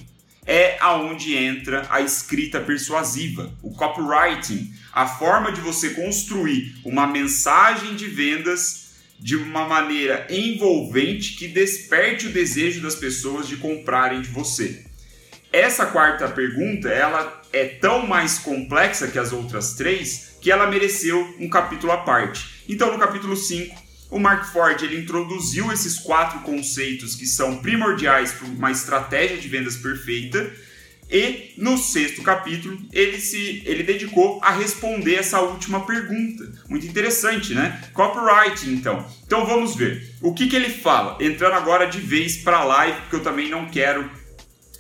é 0.45 0.77
aonde 0.81 1.37
entra 1.37 1.87
a 1.89 2.01
escrita 2.01 2.61
persuasiva, 2.61 3.53
o 3.63 3.73
copywriting, 3.73 4.73
a 4.93 5.07
forma 5.07 5.53
de 5.53 5.61
você 5.61 5.91
construir 5.91 6.75
uma 6.85 7.07
mensagem 7.07 7.95
de 7.95 8.07
vendas 8.07 8.91
de 9.19 9.37
uma 9.37 9.69
maneira 9.69 10.27
envolvente 10.31 11.35
que 11.35 11.47
desperte 11.47 12.27
o 12.27 12.33
desejo 12.33 12.81
das 12.81 12.97
pessoas 12.97 13.47
de 13.47 13.57
comprarem 13.57 14.23
de 14.23 14.31
você. 14.31 14.85
Essa 15.53 15.87
quarta 15.87 16.29
pergunta, 16.29 16.89
ela 16.89 17.43
é 17.53 17.67
tão 17.67 18.07
mais 18.07 18.39
complexa 18.39 19.09
que 19.09 19.19
as 19.19 19.33
outras 19.33 19.75
três, 19.75 20.30
que 20.41 20.51
ela 20.51 20.67
mereceu 20.67 21.35
um 21.39 21.49
capítulo 21.49 21.93
à 21.93 21.99
parte. 21.99 22.65
Então, 22.69 22.93
no 22.93 22.99
capítulo 22.99 23.37
5, 23.37 23.91
o 24.11 24.19
Mark 24.19 24.53
Ford 24.53 24.83
ele 24.83 25.01
introduziu 25.01 25.73
esses 25.73 25.99
quatro 25.99 26.41
conceitos 26.41 27.15
que 27.15 27.27
são 27.27 27.59
primordiais 27.59 28.33
para 28.33 28.47
uma 28.47 28.71
estratégia 28.71 29.37
de 29.37 29.49
vendas 29.49 29.77
perfeita. 29.77 30.51
E 31.13 31.55
no 31.57 31.77
sexto 31.77 32.23
capítulo, 32.23 32.79
ele 32.93 33.21
se 33.21 33.63
ele 33.67 33.83
dedicou 33.83 34.41
a 34.43 34.53
responder 34.53 35.17
essa 35.17 35.41
última 35.41 35.85
pergunta. 35.85 36.53
Muito 36.69 36.87
interessante, 36.87 37.53
né? 37.53 37.83
Copywriting, 37.93 38.73
então. 38.75 39.05
Então 39.27 39.45
vamos 39.45 39.75
ver. 39.75 40.15
O 40.21 40.33
que, 40.33 40.47
que 40.47 40.55
ele 40.55 40.69
fala? 40.71 41.19
Entrando 41.21 41.55
agora 41.55 41.87
de 41.87 42.01
vez 42.01 42.37
para 42.37 42.59
a 42.59 42.65
live, 42.65 43.01
porque 43.03 43.17
eu 43.17 43.23
também 43.23 43.49
não 43.49 43.69
quero 43.69 44.09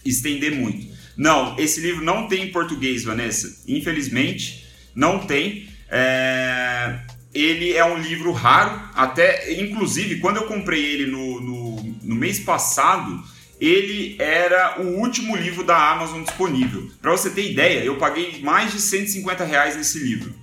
estender 0.04 0.54
muito. 0.54 0.88
Não, 1.16 1.58
esse 1.58 1.80
livro 1.80 2.04
não 2.04 2.28
tem 2.28 2.44
em 2.44 2.52
português, 2.52 3.04
Vanessa. 3.04 3.62
Infelizmente, 3.66 4.59
não 4.94 5.18
tem. 5.18 5.68
É... 5.88 7.00
Ele 7.32 7.74
é 7.74 7.84
um 7.84 7.98
livro 7.98 8.32
raro, 8.32 8.80
até 8.94 9.52
inclusive 9.52 10.18
quando 10.18 10.38
eu 10.38 10.44
comprei 10.44 10.84
ele 10.84 11.06
no, 11.06 11.40
no, 11.40 11.82
no 12.02 12.14
mês 12.16 12.40
passado, 12.40 13.22
ele 13.60 14.16
era 14.18 14.80
o 14.80 14.98
último 14.98 15.36
livro 15.36 15.62
da 15.62 15.92
Amazon 15.92 16.22
disponível. 16.22 16.90
Para 17.00 17.12
você 17.12 17.30
ter 17.30 17.52
ideia, 17.52 17.84
eu 17.84 17.96
paguei 17.96 18.40
mais 18.42 18.72
de 18.72 18.80
150 18.80 19.44
reais 19.44 19.76
nesse 19.76 19.98
livro. 19.98 20.34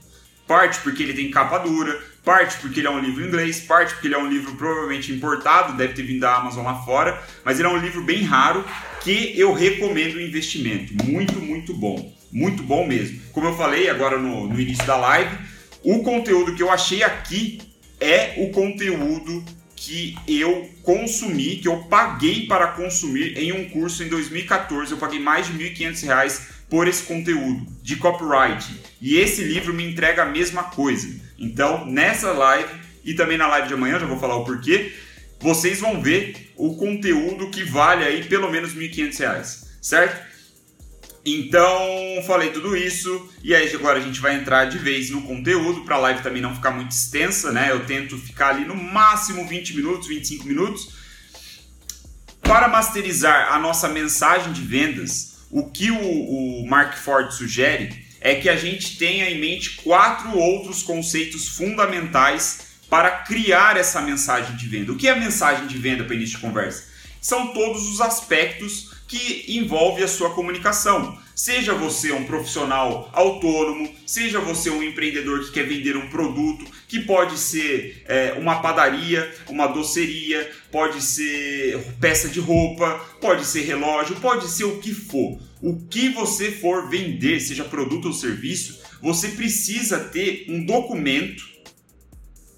Parte 0.48 0.80
porque 0.80 1.04
ele 1.04 1.14
tem 1.14 1.30
capa 1.32 1.58
dura, 1.58 2.00
parte 2.24 2.58
porque 2.58 2.80
ele 2.80 2.88
é 2.88 2.92
um 2.92 3.00
livro 3.00 3.24
em 3.24 3.28
inglês, 3.28 3.60
parte 3.60 3.94
porque 3.94 4.08
ele 4.08 4.16
é 4.16 4.20
um 4.20 4.30
livro 4.30 4.56
provavelmente 4.56 5.12
importado, 5.12 5.76
deve 5.76 5.94
ter 5.94 6.04
vindo 6.04 6.22
da 6.22 6.36
Amazon 6.36 6.64
lá 6.64 6.76
fora, 6.84 7.22
mas 7.44 7.60
ele 7.60 7.68
é 7.68 7.72
um 7.72 7.78
livro 7.78 8.04
bem 8.04 8.24
raro 8.24 8.64
que 9.02 9.34
eu 9.38 9.52
recomendo 9.52 10.16
o 10.16 10.22
investimento. 10.22 10.94
Muito, 11.04 11.40
muito 11.40 11.74
bom. 11.74 12.16
Muito 12.32 12.64
bom 12.64 12.86
mesmo. 12.86 13.20
Como 13.32 13.48
eu 13.48 13.56
falei 13.56 13.90
agora 13.90 14.18
no, 14.18 14.48
no 14.48 14.60
início 14.60 14.86
da 14.86 14.98
live, 14.98 15.36
o 15.84 16.04
conteúdo 16.04 16.56
que 16.56 16.64
eu 16.64 16.70
achei 16.70 17.04
aqui 17.04 17.62
é 18.00 18.36
o 18.38 18.52
conteúdo 18.52 19.44
que 19.76 20.18
eu 20.28 20.70
consumi, 20.84 21.58
que 21.58 21.68
eu 21.68 21.84
paguei 21.84 22.48
para 22.48 22.68
consumir 22.68 23.38
em 23.38 23.52
um 23.52 23.70
curso 23.70 24.04
em 24.04 24.10
2014. 24.10 24.92
Eu 24.92 24.98
paguei 24.98 25.20
mais 25.20 25.48
de 25.48 25.54
R$ 25.54 25.70
1.500 25.76 26.42
por 26.70 26.88
esse 26.88 27.04
conteúdo 27.04 27.66
de 27.82 27.96
copyright. 27.96 28.66
E 29.00 29.18
esse 29.18 29.44
livro 29.44 29.74
me 29.74 29.90
entrega 29.90 30.24
a 30.24 30.26
mesma 30.26 30.64
coisa. 30.64 31.08
Então, 31.40 31.86
nessa 31.86 32.32
live 32.32 32.70
e 33.06 33.14
também 33.14 33.38
na 33.38 33.48
live 33.48 33.70
de 33.70 33.74
amanhã, 33.74 34.00
já 34.00 34.06
vou 34.06 34.20
falar 34.20 34.36
o 34.36 34.44
porquê, 34.44 34.92
vocês 35.40 35.80
vão 35.80 36.02
ver 36.02 36.52
o 36.58 36.76
conteúdo 36.76 37.50
que 37.50 37.64
vale 37.64 38.04
aí 38.04 38.24
pelo 38.26 38.52
menos 38.52 38.74
R$ 38.74 38.90
1.500, 38.90 39.68
certo? 39.82 40.28
Então, 41.30 42.24
falei 42.26 42.52
tudo 42.52 42.74
isso 42.78 43.30
e 43.44 43.54
aí 43.54 43.70
agora 43.76 44.00
a 44.00 44.02
gente 44.02 44.22
vai 44.22 44.36
entrar 44.36 44.64
de 44.64 44.78
vez 44.78 45.10
no 45.10 45.22
conteúdo 45.24 45.82
para 45.82 45.98
a 45.98 46.00
live 46.00 46.24
também 46.24 46.42
não 46.42 46.56
ficar 46.56 46.72
muito 46.72 46.92
extensa, 46.92 47.52
né? 47.52 47.70
Eu 47.70 47.86
tento 47.86 48.18
ficar 48.18 48.52
ali 48.52 48.64
no 48.64 48.74
máximo 48.74 49.46
20 49.46 49.76
minutos, 49.76 50.08
25 50.08 50.48
minutos. 50.48 50.96
Para 52.42 52.70
masterizar 52.70 53.52
a 53.52 53.60
nossa 53.60 53.90
mensagem 53.90 54.54
de 54.54 54.62
vendas, 54.62 55.40
o 55.52 55.70
que 55.70 55.92
o, 55.92 56.00
o 56.00 56.66
Mark 56.66 56.96
Ford 56.98 57.30
sugere 57.34 58.06
é 58.22 58.36
que 58.36 58.48
a 58.48 58.56
gente 58.56 58.98
tenha 58.98 59.30
em 59.30 59.38
mente 59.38 59.82
quatro 59.84 60.34
outros 60.38 60.82
conceitos 60.82 61.50
fundamentais 61.50 62.78
para 62.90 63.12
criar 63.12 63.76
essa 63.76 64.00
mensagem 64.00 64.56
de 64.56 64.66
venda. 64.66 64.94
O 64.94 64.96
que 64.96 65.10
é 65.10 65.14
mensagem 65.14 65.68
de 65.68 65.78
venda 65.78 66.06
para 66.06 66.16
início 66.16 66.38
de 66.38 66.42
conversa? 66.42 66.86
São 67.20 67.48
todos 67.48 67.86
os 67.90 68.00
aspectos 68.00 68.96
que 69.08 69.46
envolve 69.58 70.04
a 70.04 70.08
sua 70.08 70.34
comunicação. 70.34 71.18
Seja 71.34 71.74
você 71.74 72.12
um 72.12 72.26
profissional 72.26 73.10
autônomo, 73.14 73.94
seja 74.06 74.40
você 74.40 74.70
um 74.70 74.84
empreendedor 74.84 75.46
que 75.46 75.52
quer 75.52 75.68
vender 75.68 75.96
um 75.96 76.10
produto, 76.10 76.66
que 76.88 77.02
pode 77.02 77.38
ser 77.38 78.04
é, 78.08 78.34
uma 78.34 78.62
padaria, 78.62 79.32
uma 79.48 79.68
doceria, 79.68 80.52
pode 80.72 81.02
ser 81.02 81.80
peça 82.02 82.28
de 82.28 82.40
roupa, 82.40 83.00
pode 83.22 83.46
ser 83.46 83.62
relógio, 83.62 84.16
pode 84.16 84.50
ser 84.50 84.66
o 84.66 84.80
que 84.80 84.94
for. 84.94 85.40
O 85.62 85.88
que 85.88 86.10
você 86.10 86.52
for 86.52 86.90
vender, 86.90 87.40
seja 87.40 87.64
produto 87.64 88.06
ou 88.06 88.14
serviço, 88.14 88.82
você 89.02 89.30
precisa 89.30 90.00
ter 90.00 90.46
um 90.50 90.66
documento, 90.66 91.44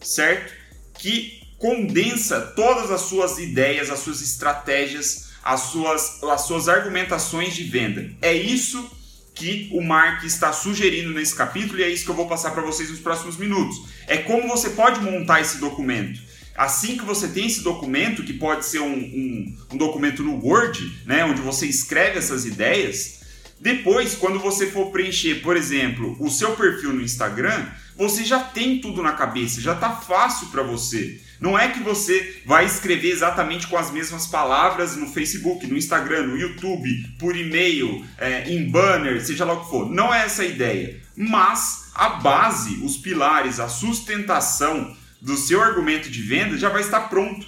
certo? 0.01 0.53
Que 0.97 1.39
condensa 1.57 2.39
todas 2.55 2.89
as 2.89 3.01
suas 3.01 3.37
ideias, 3.37 3.89
as 3.89 3.99
suas 3.99 4.21
estratégias, 4.21 5.28
as 5.43 5.62
suas, 5.62 6.22
as 6.24 6.41
suas 6.41 6.69
argumentações 6.69 7.55
de 7.55 7.63
venda. 7.63 8.12
É 8.22 8.34
isso 8.34 8.98
que 9.34 9.69
o 9.72 9.81
Mark 9.81 10.24
está 10.24 10.51
sugerindo 10.51 11.12
nesse 11.12 11.34
capítulo 11.34 11.79
e 11.79 11.84
é 11.84 11.89
isso 11.89 12.03
que 12.03 12.12
eu 12.12 12.15
vou 12.15 12.27
passar 12.27 12.51
para 12.51 12.62
vocês 12.62 12.89
nos 12.89 13.00
próximos 13.00 13.38
minutos. 13.38 13.81
É 14.08 14.17
como 14.17 14.48
você 14.48 14.72
pode 14.72 15.00
montar 15.00 15.39
esse 15.39 15.60
documento. 15.60 16.19
Assim 16.55 16.98
que 16.98 17.05
você 17.05 17.29
tem 17.29 17.48
esse 17.48 17.63
documento, 17.63 18.24
que 18.24 18.34
pode 18.34 18.65
ser 18.65 18.79
um, 18.79 18.93
um, 18.93 19.58
um 19.72 19.77
documento 19.77 20.22
no 20.24 20.46
Word, 20.46 21.03
né, 21.05 21.24
onde 21.24 21.39
você 21.39 21.65
escreve 21.65 22.17
essas 22.17 22.46
ideias, 22.46 23.19
depois, 23.60 24.15
quando 24.15 24.39
você 24.39 24.67
for 24.67 24.89
preencher, 24.89 25.41
por 25.41 25.58
exemplo, 25.58 26.15
o 26.19 26.29
seu 26.29 26.55
perfil 26.55 26.93
no 26.93 27.01
Instagram, 27.01 27.65
você 27.96 28.24
já 28.24 28.39
tem 28.39 28.79
tudo 28.79 29.03
na 29.03 29.12
cabeça, 29.12 29.60
já 29.60 29.74
está 29.74 29.91
fácil 29.91 30.48
para 30.48 30.63
você. 30.63 31.22
Não 31.39 31.58
é 31.58 31.69
que 31.69 31.79
você 31.79 32.41
vai 32.46 32.65
escrever 32.65 33.12
exatamente 33.12 33.67
com 33.67 33.77
as 33.77 33.91
mesmas 33.91 34.27
palavras 34.27 34.96
no 34.98 35.08
Facebook, 35.08 35.65
no 35.67 35.77
Instagram, 35.77 36.27
no 36.27 36.38
YouTube, 36.38 37.15
por 37.17 37.36
e-mail, 37.36 38.05
é, 38.17 38.50
em 38.51 38.69
banner, 38.69 39.25
seja 39.25 39.46
lá 39.46 39.53
o 39.53 39.63
que 39.63 39.69
for. 39.69 39.89
Não 39.89 40.13
é 40.13 40.25
essa 40.25 40.41
a 40.41 40.46
ideia. 40.46 41.00
Mas 41.15 41.91
a 41.96 42.10
base, 42.10 42.81
os 42.84 42.98
pilares, 42.98 43.60
a 43.60 43.69
sustentação 43.69 44.96
do 45.22 45.38
seu 45.38 45.62
argumento 45.62 46.10
de 46.10 46.22
venda 46.22 46.58
já 46.58 46.69
vai 46.69 46.81
estar 46.81 47.01
pronto. 47.10 47.46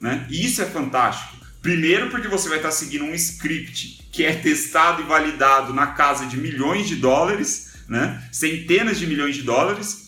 Né? 0.00 0.26
E 0.30 0.46
isso 0.46 0.62
é 0.62 0.66
fantástico. 0.66 1.36
Primeiro, 1.60 2.10
porque 2.10 2.28
você 2.28 2.48
vai 2.48 2.58
estar 2.58 2.70
seguindo 2.70 3.04
um 3.04 3.14
script 3.14 4.06
que 4.12 4.24
é 4.24 4.34
testado 4.34 5.02
e 5.02 5.06
validado 5.06 5.72
na 5.72 5.88
casa 5.88 6.26
de 6.26 6.36
milhões 6.36 6.86
de 6.86 6.96
dólares, 6.96 7.72
né? 7.88 8.22
centenas 8.30 8.98
de 8.98 9.06
milhões 9.06 9.34
de 9.34 9.42
dólares 9.42 10.04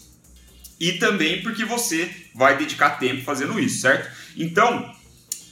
e 0.79 0.93
também 0.93 1.43
porque 1.43 1.65
você 1.65 2.11
vai 2.37 2.57
dedicar 2.57 2.91
tempo 2.99 3.25
fazendo 3.25 3.59
isso, 3.59 3.81
certo? 3.81 4.11
Então, 4.37 4.95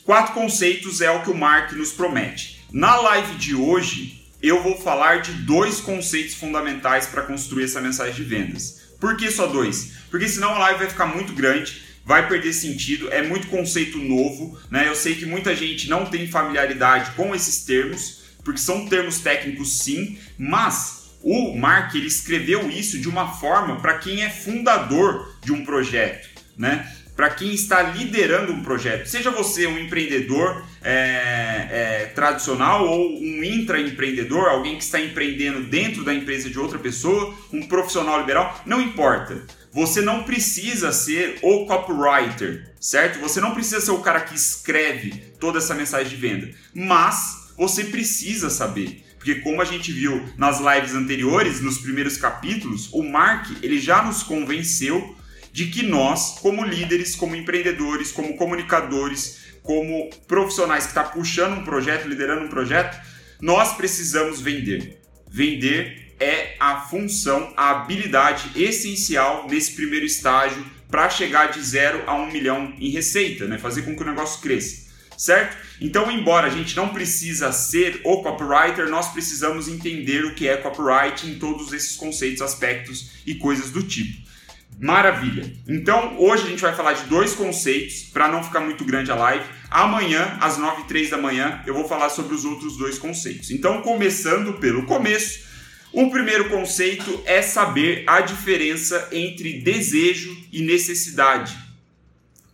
quatro 0.05 0.35
conceitos 0.35 1.01
é 1.01 1.11
o 1.11 1.23
que 1.23 1.31
o 1.31 1.37
Mark 1.37 1.73
nos 1.73 1.93
promete. 1.93 2.65
Na 2.71 2.97
live 2.97 3.37
de 3.37 3.55
hoje, 3.55 4.23
eu 4.43 4.63
vou 4.63 4.77
falar 4.77 5.23
de 5.23 5.33
dois 5.33 5.81
conceitos 5.81 6.35
fundamentais 6.35 7.07
para 7.07 7.23
construir 7.23 7.65
essa 7.65 7.81
mensagem 7.81 8.15
de 8.15 8.25
vendas. 8.25 8.83
Por 9.01 9.17
que 9.17 9.31
só 9.31 9.47
dois? 9.47 9.93
Porque 10.11 10.29
senão 10.29 10.55
a 10.55 10.59
live 10.59 10.81
vai 10.81 10.89
ficar 10.89 11.07
muito 11.07 11.33
grande, 11.33 11.83
vai 12.05 12.29
perder 12.29 12.53
sentido, 12.53 13.11
é 13.11 13.23
muito 13.23 13.47
conceito 13.49 13.99
novo, 13.99 14.59
né? 14.71 14.87
Eu 14.87 14.95
sei 14.95 15.15
que 15.15 15.25
muita 15.25 15.57
gente 15.57 15.89
não 15.89 16.05
tem 16.05 16.27
familiaridade 16.27 17.13
com 17.13 17.35
esses 17.35 17.65
termos, 17.65 18.25
porque 18.45 18.61
são 18.61 18.87
termos 18.87 19.21
técnicos 19.21 19.79
sim, 19.79 20.19
mas 20.39 21.05
o 21.23 21.57
Mark 21.57 21.95
ele 21.95 22.07
escreveu 22.07 22.71
isso 22.71 22.99
de 22.99 23.09
uma 23.09 23.33
forma 23.33 23.81
para 23.81 23.99
quem 23.99 24.23
é 24.23 24.29
fundador 24.29 25.35
de 25.43 25.53
um 25.53 25.65
projeto, 25.65 26.29
né? 26.57 26.91
Para 27.17 27.31
quem 27.31 27.55
está 27.55 27.81
liderando 27.81 28.53
um 28.53 28.63
projeto, 28.63 29.07
seja 29.07 29.31
você 29.31 29.67
um 29.69 29.79
empreendedor 29.79 30.65
é, 30.83 31.69
é, 31.71 32.13
tradicional 32.13 32.89
ou 32.89 33.21
um 33.21 33.45
intraempreendedor, 33.45 34.49
alguém 34.49 34.77
que 34.77 34.83
está 34.83 35.01
empreendendo 35.01 35.63
dentro 35.63 36.05
da 36.05 36.13
empresa 36.13 36.51
de 36.51 36.59
outra 36.59 36.79
pessoa, 36.79 37.33
um 37.53 37.63
profissional 37.69 38.19
liberal, 38.19 38.61
não 38.67 38.81
importa. 38.81 39.43
Você 39.73 40.01
não 40.01 40.25
precisa 40.25 40.91
ser 40.91 41.39
o 41.41 41.67
copywriter, 41.67 42.73
certo? 42.81 43.21
Você 43.21 43.41
não 43.41 43.55
precisa 43.55 43.81
ser 43.81 43.93
o 43.93 44.01
cara 44.01 44.21
que 44.21 44.35
escreve 44.35 45.13
toda 45.39 45.59
essa 45.59 45.75
mensagem 45.75 46.09
de 46.09 46.17
venda, 46.17 46.51
mas 46.75 47.53
você 47.57 47.85
precisa 47.85 48.51
saber 48.51 49.05
porque 49.25 49.37
como 49.37 49.63
a 49.63 49.65
gente 49.65 49.91
viu 49.91 50.23
nas 50.37 50.61
lives 50.61 50.95
anteriores, 50.95 51.63
nos 51.63 51.79
primeiros 51.79 52.19
capítulos, 52.19 52.91
o 52.93 53.03
Mark 53.03 53.51
ele 53.63 53.81
já 53.81 54.03
nos 54.03 54.23
convenceu 54.23 55.17
de 55.55 55.67
que 55.67 55.85
nós, 55.85 56.41
como 56.41 56.65
líderes, 56.65 57.15
como 57.15 57.37
empreendedores, 57.37 58.11
como 58.11 58.37
comunicadores, 58.37 59.39
como 59.63 60.11
profissionais 60.27 60.83
que 60.83 60.89
estão 60.89 61.05
tá 61.05 61.11
puxando 61.11 61.59
um 61.59 61.65
projeto, 61.65 62.09
liderando 62.09 62.45
um 62.45 62.49
projeto, 62.49 63.01
nós 63.41 63.77
precisamos 63.77 64.41
vender. 64.41 65.01
Vender 65.31 66.17
é 66.19 66.57
a 66.59 66.81
função, 66.81 67.55
a 67.57 67.71
habilidade 67.71 68.51
essencial 68.61 69.47
nesse 69.49 69.77
primeiro 69.77 70.05
estágio 70.05 70.67
para 70.91 71.09
chegar 71.09 71.53
de 71.53 71.63
zero 71.63 72.03
a 72.05 72.17
um 72.17 72.33
milhão 72.33 72.75
em 72.81 72.91
receita, 72.91 73.47
né? 73.47 73.57
fazer 73.57 73.83
com 73.83 73.95
que 73.95 74.03
o 74.03 74.07
negócio 74.07 74.41
cresça. 74.41 74.93
Certo? 75.17 75.57
Então, 75.81 76.11
embora 76.11 76.49
a 76.49 76.51
gente 76.51 76.75
não 76.75 76.89
precisa 76.89 77.53
ser 77.53 78.01
o 78.03 78.25
copywriter, 78.25 78.89
nós 78.89 79.13
precisamos 79.13 79.69
entender 79.69 80.25
o 80.25 80.35
que 80.35 80.49
é 80.49 80.57
copyright 80.57 81.29
em 81.29 81.39
todos 81.39 81.73
esses 81.73 81.95
conceitos, 81.95 82.43
aspectos 82.43 83.13
e 83.25 83.37
coisas 83.37 83.71
do 83.71 83.85
tipo. 83.85 84.34
Maravilha! 84.81 85.51
Então, 85.69 86.17
hoje 86.19 86.45
a 86.45 86.51
gente 86.51 86.63
vai 86.63 86.75
falar 86.75 86.93
de 86.95 87.05
dois 87.05 87.35
conceitos, 87.35 88.03
para 88.13 88.29
não 88.29 88.43
ficar 88.43 88.61
muito 88.61 88.85
grande 88.85 89.11
a 89.11 89.15
live. 89.15 89.45
Amanhã, 89.71 90.37
às 90.41 90.59
9 90.59 90.79
h 90.79 90.89
03 90.89 91.11
da 91.11 91.19
manhã, 91.19 91.63
eu 91.67 91.75
vou 91.75 91.89
falar 91.89 92.09
sobre 92.09 92.35
os 92.35 92.45
outros 92.45 92.77
dois 92.77 92.99
conceitos. 92.99 93.51
Então, 93.51 93.83
começando 93.83 94.55
pelo 94.55 94.85
começo, 94.85 95.45
o 95.93 96.11
primeiro 96.11 96.49
conceito 96.49 97.23
é 97.25 97.41
saber 97.41 98.03
a 98.07 98.21
diferença 98.21 99.09
entre 99.13 99.61
desejo 99.61 100.37
e 100.53 100.63
necessidade. 100.63 101.57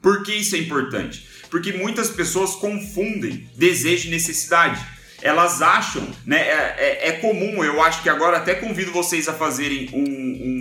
Por 0.02 0.22
que 0.22 0.32
isso 0.32 0.54
é 0.56 0.58
importante? 0.58 1.26
Porque 1.50 1.72
muitas 1.72 2.10
pessoas 2.10 2.54
confundem 2.54 3.48
desejo 3.56 4.08
e 4.08 4.10
necessidade. 4.10 4.80
Elas 5.22 5.60
acham, 5.60 6.06
né? 6.24 6.38
É, 6.38 6.74
é, 6.78 7.08
é 7.08 7.12
comum, 7.12 7.62
eu 7.64 7.82
acho 7.82 8.02
que 8.02 8.08
agora 8.08 8.38
até 8.38 8.54
convido 8.54 8.92
vocês 8.92 9.28
a 9.28 9.34
fazerem 9.34 9.88
um, 9.92 10.02
um 10.02 10.59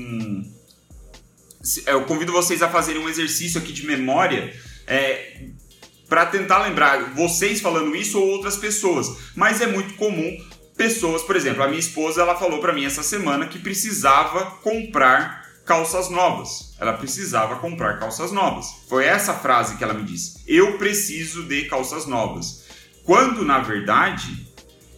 eu 1.85 2.05
convido 2.05 2.31
vocês 2.31 2.61
a 2.61 2.69
fazerem 2.69 3.01
um 3.01 3.09
exercício 3.09 3.59
aqui 3.59 3.73
de 3.73 3.85
memória 3.85 4.53
é, 4.87 5.43
para 6.07 6.25
tentar 6.25 6.63
lembrar 6.63 7.13
vocês 7.13 7.61
falando 7.61 7.95
isso 7.95 8.19
ou 8.19 8.27
outras 8.27 8.57
pessoas. 8.57 9.07
Mas 9.35 9.61
é 9.61 9.67
muito 9.67 9.93
comum 9.95 10.37
pessoas, 10.75 11.21
por 11.21 11.35
exemplo, 11.35 11.61
a 11.61 11.67
minha 11.67 11.79
esposa 11.79 12.21
ela 12.21 12.35
falou 12.35 12.59
para 12.59 12.73
mim 12.73 12.85
essa 12.85 13.03
semana 13.03 13.47
que 13.47 13.59
precisava 13.59 14.45
comprar 14.63 15.47
calças 15.65 16.09
novas. 16.09 16.73
Ela 16.79 16.93
precisava 16.93 17.57
comprar 17.57 17.99
calças 17.99 18.31
novas. 18.31 18.67
Foi 18.87 19.05
essa 19.05 19.33
frase 19.33 19.77
que 19.77 19.83
ela 19.83 19.93
me 19.93 20.03
disse. 20.03 20.41
Eu 20.47 20.77
preciso 20.77 21.43
de 21.43 21.65
calças 21.65 22.07
novas. 22.07 22.63
Quando 23.03 23.43
na 23.43 23.59
verdade 23.59 24.47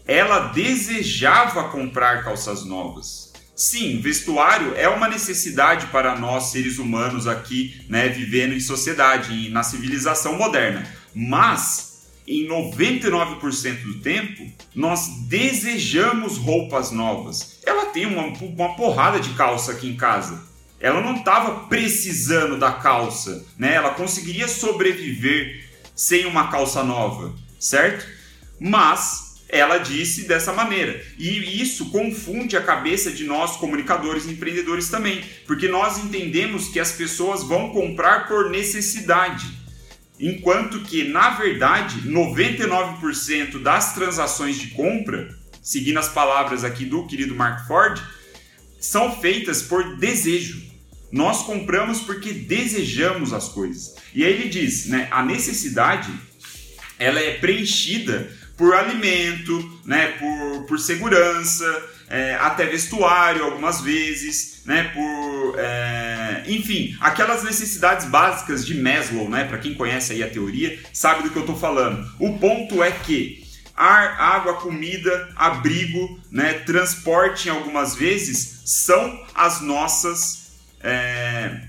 ela 0.08 0.50
desejava 0.50 1.70
comprar 1.70 2.24
calças 2.24 2.64
novas. 2.64 3.31
Sim, 3.56 4.00
vestuário 4.00 4.74
é 4.76 4.88
uma 4.88 5.08
necessidade 5.08 5.88
para 5.88 6.16
nós 6.16 6.46
seres 6.46 6.80
humanos 6.80 7.28
aqui, 7.28 7.86
né, 7.88 8.08
vivendo 8.08 8.54
em 8.54 8.60
sociedade, 8.60 9.50
na 9.50 9.62
civilização 9.62 10.38
moderna. 10.38 10.88
Mas 11.14 11.92
em 12.28 12.48
99% 12.48 13.84
do 13.84 14.00
tempo, 14.00 14.50
nós 14.74 15.08
desejamos 15.28 16.38
roupas 16.38 16.92
novas. 16.92 17.60
Ela 17.66 17.88
tem 17.88 18.06
uma, 18.06 18.28
uma 18.28 18.76
porrada 18.76 19.20
de 19.20 19.32
calça 19.34 19.74
aqui 19.74 19.90
em 19.90 19.98
casa. 19.98 20.42
Ela 20.80 21.02
não 21.02 21.18
estava 21.18 21.68
precisando 21.68 22.58
da 22.58 22.72
calça, 22.72 23.46
né? 23.58 23.76
Ela 23.76 23.92
conseguiria 23.92 24.48
sobreviver 24.48 25.70
sem 25.96 26.26
uma 26.26 26.48
calça 26.48 26.84
nova, 26.84 27.36
certo? 27.60 28.08
Mas 28.60 29.31
ela 29.52 29.78
disse 29.78 30.28
dessa 30.28 30.54
maneira. 30.54 31.04
E 31.18 31.62
isso 31.62 31.90
confunde 31.90 32.56
a 32.56 32.64
cabeça 32.64 33.12
de 33.12 33.26
nós, 33.26 33.58
comunicadores 33.58 34.26
e 34.26 34.32
empreendedores 34.32 34.90
também, 34.90 35.22
porque 35.46 35.68
nós 35.68 35.98
entendemos 35.98 36.70
que 36.70 36.80
as 36.80 36.94
pessoas 36.94 37.44
vão 37.44 37.70
comprar 37.72 38.30
por 38.30 38.50
necessidade. 38.50 39.46
Enquanto 40.18 40.80
que, 40.82 41.04
na 41.04 41.32
verdade, 41.32 42.02
99% 42.08 43.62
das 43.62 43.94
transações 43.94 44.58
de 44.58 44.68
compra, 44.70 45.38
seguindo 45.62 45.98
as 45.98 46.08
palavras 46.08 46.64
aqui 46.64 46.86
do 46.86 47.06
querido 47.06 47.36
Mark 47.36 47.68
Ford, 47.68 48.02
são 48.80 49.20
feitas 49.20 49.62
por 49.62 49.98
desejo. 49.98 50.62
Nós 51.12 51.44
compramos 51.44 52.00
porque 52.00 52.32
desejamos 52.32 53.34
as 53.34 53.50
coisas. 53.50 53.96
E 54.16 54.24
aí 54.24 54.32
ele 54.32 54.48
diz, 54.48 54.86
né, 54.86 55.10
a 55.12 55.26
necessidade 55.26 56.10
ela 56.98 57.20
é 57.20 57.34
preenchida 57.40 58.32
por 58.62 58.76
alimento, 58.76 59.82
né, 59.84 60.10
por, 60.20 60.66
por 60.68 60.80
segurança, 60.80 61.66
é, 62.08 62.36
até 62.36 62.68
vestuário 62.68 63.44
algumas 63.44 63.82
vezes, 63.82 64.62
né, 64.68 64.84
por, 64.94 65.56
é, 65.58 66.44
enfim, 66.46 66.96
aquelas 67.00 67.44
necessidades 67.44 68.06
básicas 68.06 68.64
de 68.64 68.80
Maslow, 68.80 69.28
né, 69.28 69.46
para 69.46 69.58
quem 69.58 69.74
conhece 69.74 70.14
aí 70.14 70.22
a 70.22 70.30
teoria, 70.30 70.80
sabe 70.94 71.24
do 71.24 71.32
que 71.32 71.38
eu 71.38 71.42
estou 71.42 71.58
falando. 71.58 72.08
O 72.20 72.38
ponto 72.38 72.84
é 72.84 72.92
que 72.92 73.44
ar, 73.76 74.22
água, 74.22 74.54
comida, 74.54 75.34
abrigo, 75.36 76.20
né, 76.30 76.54
transporte 76.54 77.50
algumas 77.50 77.96
vezes 77.96 78.62
são 78.64 79.26
as 79.34 79.60
nossas 79.60 80.52
é, 80.82 81.62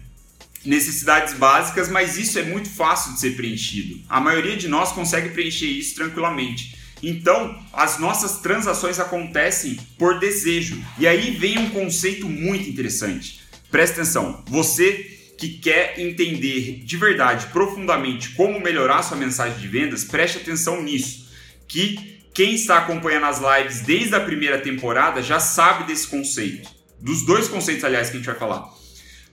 necessidades 0.63 1.33
básicas, 1.33 1.89
mas 1.89 2.19
isso 2.19 2.39
é 2.39 2.43
muito 2.43 2.69
fácil 2.69 3.15
de 3.15 3.21
ser 3.21 3.35
preenchido. 3.35 3.99
A 4.11 4.21
maioria 4.21 4.59
de 4.59 4.69
nós 4.69 4.93
consegue 4.93 5.31
preencher 5.31 5.69
isso 5.69 5.95
tranquilamente. 5.95 6.82
Então, 7.03 7.59
as 7.73 7.99
nossas 7.99 8.39
transações 8.39 9.01
acontecem 9.01 9.77
por 9.99 10.21
desejo. 10.21 10.81
E 10.99 11.07
aí 11.07 11.33
vem 11.33 11.59
um 11.59 11.71
conceito 11.71 12.29
muito 12.29 12.69
interessante. 12.69 13.41
Presta 13.71 14.01
atenção, 14.01 14.45
você 14.47 15.19
que 15.37 15.59
quer 15.59 15.99
entender 15.99 16.85
de 16.85 16.97
verdade, 16.97 17.47
profundamente, 17.47 18.31
como 18.31 18.61
melhorar 18.61 19.03
sua 19.03 19.17
mensagem 19.17 19.59
de 19.59 19.67
vendas, 19.67 20.05
preste 20.05 20.39
atenção 20.39 20.81
nisso. 20.81 21.29
Que 21.67 22.23
quem 22.33 22.55
está 22.55 22.79
acompanhando 22.79 23.27
as 23.27 23.41
lives 23.41 23.81
desde 23.81 24.15
a 24.15 24.21
primeira 24.21 24.59
temporada 24.59 25.21
já 25.21 25.41
sabe 25.41 25.85
desse 25.85 26.07
conceito. 26.07 26.71
Dos 27.01 27.27
dois 27.27 27.49
conceitos, 27.49 27.83
aliás, 27.83 28.09
que 28.09 28.15
a 28.15 28.19
gente 28.19 28.27
vai 28.27 28.39
falar. 28.39 28.71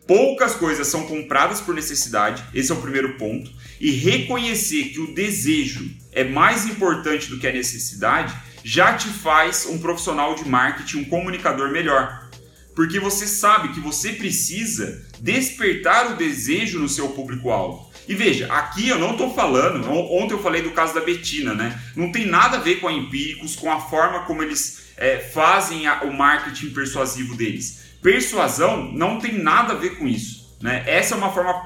Poucas 0.08 0.56
coisas 0.56 0.88
são 0.88 1.06
compradas 1.06 1.62
por 1.62 1.76
necessidade, 1.76 2.44
esse 2.52 2.72
é 2.72 2.74
o 2.74 2.82
primeiro 2.82 3.16
ponto, 3.16 3.52
e 3.80 3.92
reconhecer 3.92 4.86
que 4.86 5.00
o 5.00 5.14
desejo 5.14 5.88
é 6.12 6.24
mais 6.24 6.66
importante 6.66 7.30
do 7.30 7.38
que 7.38 7.48
a 7.48 7.52
necessidade 7.52 8.36
já 8.64 8.94
te 8.94 9.08
faz 9.08 9.66
um 9.66 9.80
profissional 9.80 10.36
de 10.36 10.48
marketing, 10.48 11.00
um 11.00 11.06
comunicador 11.06 11.72
melhor. 11.72 12.28
Porque 12.76 13.00
você 13.00 13.28
sabe 13.28 13.74
que 13.74 13.80
você 13.80 14.14
precisa 14.14 15.06
despertar 15.20 16.12
o 16.12 16.16
desejo 16.16 16.80
no 16.80 16.88
seu 16.88 17.10
público-alvo. 17.10 17.90
E 18.08 18.16
veja, 18.16 18.52
aqui 18.52 18.88
eu 18.88 18.98
não 18.98 19.12
estou 19.12 19.34
falando, 19.36 19.88
ontem 19.92 20.34
eu 20.34 20.42
falei 20.42 20.62
do 20.62 20.72
caso 20.72 20.94
da 20.96 21.02
Betina, 21.02 21.54
né? 21.54 21.80
Não 21.96 22.12
tem 22.12 22.26
nada 22.26 22.58
a 22.58 22.60
ver 22.60 22.80
com 22.80 22.88
a 22.88 22.94
Empíricos, 22.94 23.56
com 23.56 23.72
a 23.72 23.80
forma 23.80 24.22
como 24.22 24.42
eles 24.42 24.94
é, 24.98 25.18
fazem 25.20 25.88
a, 25.88 26.04
o 26.04 26.14
marketing 26.14 26.72
persuasivo 26.72 27.36
deles. 27.36 27.82
Persuasão 28.02 28.92
não 28.94 29.20
tem 29.20 29.38
nada 29.38 29.74
a 29.74 29.76
ver 29.76 29.98
com 29.98 30.08
isso. 30.08 30.58
Né? 30.62 30.84
Essa 30.88 31.16
é 31.16 31.18
uma 31.18 31.32
forma 31.32 31.64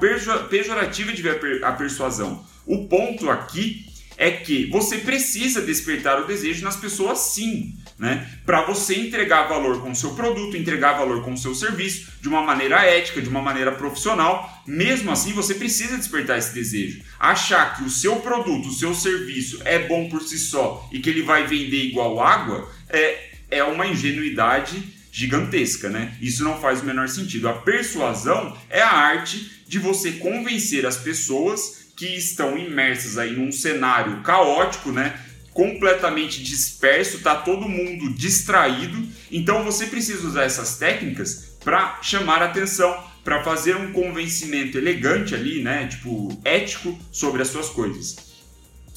pejorativa 0.48 1.12
de 1.12 1.22
ver 1.22 1.64
a 1.64 1.72
persuasão. 1.72 2.44
O 2.66 2.86
ponto 2.88 3.30
aqui 3.30 3.86
é 4.16 4.30
que 4.30 4.66
você 4.70 4.98
precisa 4.98 5.60
despertar 5.60 6.20
o 6.20 6.26
desejo 6.26 6.64
nas 6.64 6.76
pessoas 6.76 7.18
sim, 7.18 7.76
né? 7.98 8.28
Para 8.44 8.62
você 8.62 8.94
entregar 8.94 9.48
valor 9.48 9.80
com 9.80 9.90
o 9.90 9.96
seu 9.96 10.14
produto, 10.14 10.56
entregar 10.56 10.94
valor 10.94 11.22
com 11.24 11.32
o 11.32 11.38
seu 11.38 11.54
serviço 11.54 12.12
de 12.20 12.28
uma 12.28 12.42
maneira 12.42 12.84
ética, 12.84 13.22
de 13.22 13.28
uma 13.28 13.42
maneira 13.42 13.72
profissional. 13.72 14.62
Mesmo 14.66 15.10
assim, 15.10 15.32
você 15.32 15.54
precisa 15.54 15.96
despertar 15.96 16.38
esse 16.38 16.54
desejo. 16.54 17.02
Achar 17.18 17.76
que 17.76 17.84
o 17.84 17.90
seu 17.90 18.16
produto, 18.16 18.68
o 18.68 18.72
seu 18.72 18.94
serviço 18.94 19.60
é 19.64 19.78
bom 19.78 20.08
por 20.08 20.22
si 20.22 20.38
só 20.38 20.88
e 20.92 20.98
que 20.98 21.10
ele 21.10 21.22
vai 21.22 21.46
vender 21.46 21.84
igual 21.84 22.20
água 22.20 22.68
é, 22.88 23.30
é 23.50 23.64
uma 23.64 23.86
ingenuidade 23.86 24.82
gigantesca, 25.12 25.88
né? 25.88 26.16
Isso 26.20 26.42
não 26.42 26.60
faz 26.60 26.82
o 26.82 26.84
menor 26.84 27.08
sentido. 27.08 27.48
A 27.48 27.52
persuasão 27.52 28.56
é 28.68 28.82
a 28.82 28.90
arte 28.90 29.62
de 29.68 29.78
você 29.78 30.12
convencer 30.12 30.84
as 30.84 30.96
pessoas 30.96 31.83
que 31.96 32.06
estão 32.06 32.58
imersas 32.58 33.18
aí 33.18 33.32
num 33.32 33.52
cenário 33.52 34.22
caótico, 34.22 34.90
né? 34.90 35.18
Completamente 35.52 36.42
disperso, 36.42 37.20
tá 37.20 37.36
todo 37.36 37.68
mundo 37.68 38.12
distraído. 38.12 39.06
Então 39.30 39.62
você 39.62 39.86
precisa 39.86 40.26
usar 40.26 40.44
essas 40.44 40.76
técnicas 40.76 41.56
para 41.62 42.00
chamar 42.02 42.42
atenção, 42.42 43.02
para 43.22 43.42
fazer 43.42 43.76
um 43.76 43.92
convencimento 43.92 44.76
elegante 44.76 45.34
ali, 45.34 45.62
né? 45.62 45.86
Tipo, 45.86 46.36
ético 46.44 46.98
sobre 47.10 47.40
as 47.40 47.48
suas 47.48 47.70
coisas. 47.70 48.34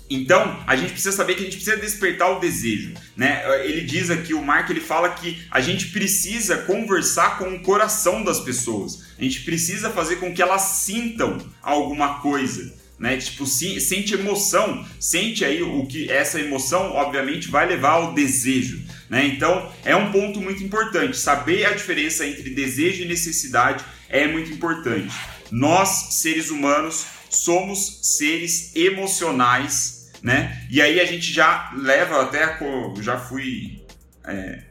Então, 0.09 0.63
a 0.65 0.75
gente 0.75 0.93
precisa 0.93 1.11
saber 1.11 1.35
que 1.35 1.41
a 1.41 1.43
gente 1.43 1.57
precisa 1.57 1.75
despertar 1.75 2.31
o 2.31 2.39
desejo, 2.39 2.93
né? 3.15 3.43
Ele 3.65 3.81
diz 3.81 4.09
aqui, 4.09 4.33
o 4.33 4.41
Mark, 4.41 4.69
ele 4.69 4.79
fala 4.79 5.09
que 5.09 5.45
a 5.51 5.59
gente 5.59 5.87
precisa 5.87 6.59
conversar 6.59 7.37
com 7.37 7.53
o 7.53 7.59
coração 7.59 8.23
das 8.23 8.39
pessoas. 8.39 9.03
A 9.19 9.23
gente 9.23 9.41
precisa 9.41 9.89
fazer 9.89 10.15
com 10.17 10.33
que 10.33 10.41
elas 10.41 10.61
sintam 10.61 11.37
alguma 11.61 12.21
coisa, 12.21 12.73
né? 12.99 13.17
Tipo, 13.17 13.45
sente 13.45 14.13
emoção, 14.13 14.85
sente 14.99 15.45
aí 15.45 15.61
o 15.61 15.85
que 15.85 16.09
essa 16.11 16.39
emoção, 16.39 16.93
obviamente, 16.93 17.47
vai 17.47 17.67
levar 17.67 17.91
ao 17.91 18.13
desejo, 18.13 18.83
né? 19.09 19.25
Então, 19.25 19.71
é 19.85 19.95
um 19.95 20.11
ponto 20.11 20.41
muito 20.41 20.63
importante. 20.63 21.17
Saber 21.17 21.65
a 21.65 21.73
diferença 21.73 22.25
entre 22.25 22.49
desejo 22.49 23.03
e 23.03 23.07
necessidade 23.07 23.83
é 24.09 24.27
muito 24.27 24.51
importante. 24.51 25.13
Nós, 25.51 26.15
seres 26.15 26.49
humanos, 26.49 27.05
somos 27.29 27.99
seres 28.17 28.75
emocionais, 28.75 30.11
né? 30.23 30.65
E 30.71 30.81
aí 30.81 30.99
a 30.99 31.05
gente 31.05 31.31
já 31.31 31.71
leva 31.77 32.23
até 32.23 32.57
já 33.01 33.19
fui 33.19 33.85
é, 34.25 34.63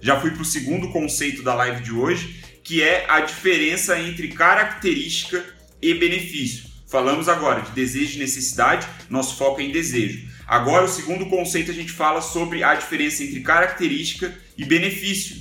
já 0.00 0.20
fui 0.20 0.30
para 0.30 0.42
o 0.42 0.44
segundo 0.44 0.90
conceito 0.90 1.42
da 1.42 1.54
live 1.54 1.82
de 1.82 1.92
hoje, 1.92 2.42
que 2.62 2.82
é 2.82 3.06
a 3.08 3.20
diferença 3.20 3.98
entre 4.00 4.28
característica 4.28 5.44
e 5.80 5.94
benefício. 5.94 6.75
Falamos 6.86 7.28
agora 7.28 7.62
de 7.62 7.72
desejo 7.72 8.16
e 8.16 8.20
necessidade, 8.20 8.86
nosso 9.10 9.36
foco 9.36 9.60
é 9.60 9.64
em 9.64 9.72
desejo. 9.72 10.28
Agora, 10.46 10.84
o 10.84 10.88
segundo 10.88 11.26
conceito, 11.26 11.70
a 11.70 11.74
gente 11.74 11.90
fala 11.90 12.20
sobre 12.20 12.62
a 12.62 12.74
diferença 12.74 13.24
entre 13.24 13.40
característica 13.40 14.36
e 14.56 14.64
benefício. 14.64 15.36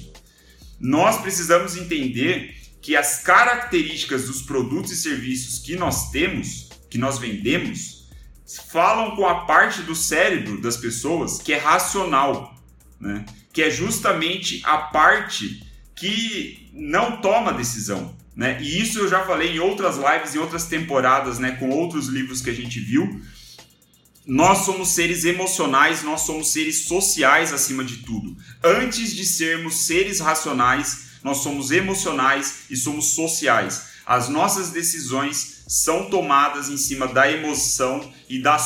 Nós 0.80 1.22
precisamos 1.22 1.78
entender 1.78 2.56
que 2.82 2.96
as 2.96 3.22
características 3.22 4.26
dos 4.26 4.42
produtos 4.42 4.92
e 4.92 4.96
serviços 4.96 5.60
que 5.60 5.76
nós 5.76 6.10
temos, 6.10 6.70
que 6.90 6.98
nós 6.98 7.20
vendemos, 7.20 8.10
falam 8.68 9.16
com 9.16 9.28
a 9.28 9.46
parte 9.46 9.82
do 9.84 9.96
cérebro 9.96 10.60
das 10.60 10.78
pessoas 10.78 11.40
que 11.40 11.54
é 11.54 11.58
racional, 11.58 12.56
né? 13.00 13.26
que 13.54 13.62
é 13.62 13.70
justamente 13.70 14.62
a 14.66 14.78
parte 14.78 15.64
que 15.96 16.70
não 16.74 17.22
toma 17.22 17.54
decisão. 17.54 18.16
Né? 18.36 18.62
E 18.62 18.82
isso 18.82 19.00
eu 19.00 19.08
já 19.08 19.26
falei 19.26 19.56
em 19.56 19.60
outras 19.60 19.96
lives, 19.96 20.36
em 20.36 20.40
outras 20.40 20.66
temporadas, 20.66 21.40
né, 21.40 21.52
com 21.52 21.70
outros 21.70 22.08
livros 22.08 22.42
que 22.42 22.50
a 22.50 22.54
gente 22.54 22.80
viu. 22.80 23.22
Nós 24.28 24.66
somos 24.66 24.90
seres 24.90 25.24
emocionais, 25.24 26.04
nós 26.04 26.22
somos 26.22 26.52
seres 26.52 26.86
sociais 26.86 27.54
acima 27.54 27.84
de 27.84 27.98
tudo. 27.98 28.36
Antes 28.64 29.14
de 29.14 29.24
sermos 29.24 29.86
seres 29.86 30.20
racionais, 30.20 31.06
nós 31.24 31.38
somos 31.38 31.72
emocionais 31.72 32.66
e 32.70 32.76
somos 32.76 33.14
sociais. 33.14 33.96
As 34.06 34.28
nossas 34.28 34.70
decisões 34.70 35.64
são 35.68 36.10
tomadas 36.10 36.70
em 36.70 36.78
cima 36.78 37.08
da 37.08 37.32
emoção 37.32 38.12
e 38.30 38.40
da, 38.40 38.58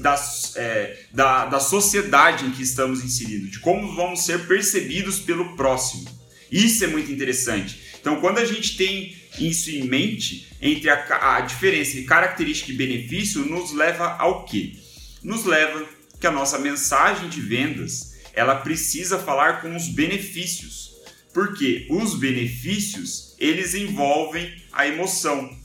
da, 0.00 0.24
é, 0.56 1.04
da, 1.12 1.46
da 1.46 1.60
sociedade 1.60 2.44
em 2.44 2.50
que 2.50 2.62
estamos 2.62 3.02
inseridos, 3.02 3.50
de 3.50 3.60
como 3.60 3.94
vamos 3.94 4.24
ser 4.24 4.46
percebidos 4.46 5.20
pelo 5.20 5.56
próximo. 5.56 6.06
Isso 6.50 6.84
é 6.84 6.86
muito 6.88 7.12
interessante. 7.12 7.89
Então, 8.00 8.20
quando 8.20 8.38
a 8.38 8.44
gente 8.44 8.76
tem 8.76 9.16
isso 9.38 9.70
em 9.70 9.84
mente, 9.84 10.48
entre 10.60 10.88
a, 10.90 11.36
a 11.36 11.40
diferença 11.40 11.92
de 11.92 12.04
característica 12.04 12.70
e 12.70 12.76
benefício, 12.76 13.44
nos 13.44 13.72
leva 13.72 14.16
ao 14.18 14.44
quê? 14.44 14.74
Nos 15.22 15.44
leva 15.44 15.84
que 16.18 16.26
a 16.26 16.30
nossa 16.30 16.58
mensagem 16.58 17.28
de 17.28 17.40
vendas 17.40 18.10
ela 18.32 18.56
precisa 18.56 19.18
falar 19.18 19.60
com 19.60 19.74
os 19.74 19.88
benefícios. 19.88 20.90
Porque 21.32 21.86
os 21.90 22.18
benefícios 22.18 23.34
eles 23.38 23.74
envolvem 23.74 24.52
a 24.72 24.86
emoção, 24.86 25.56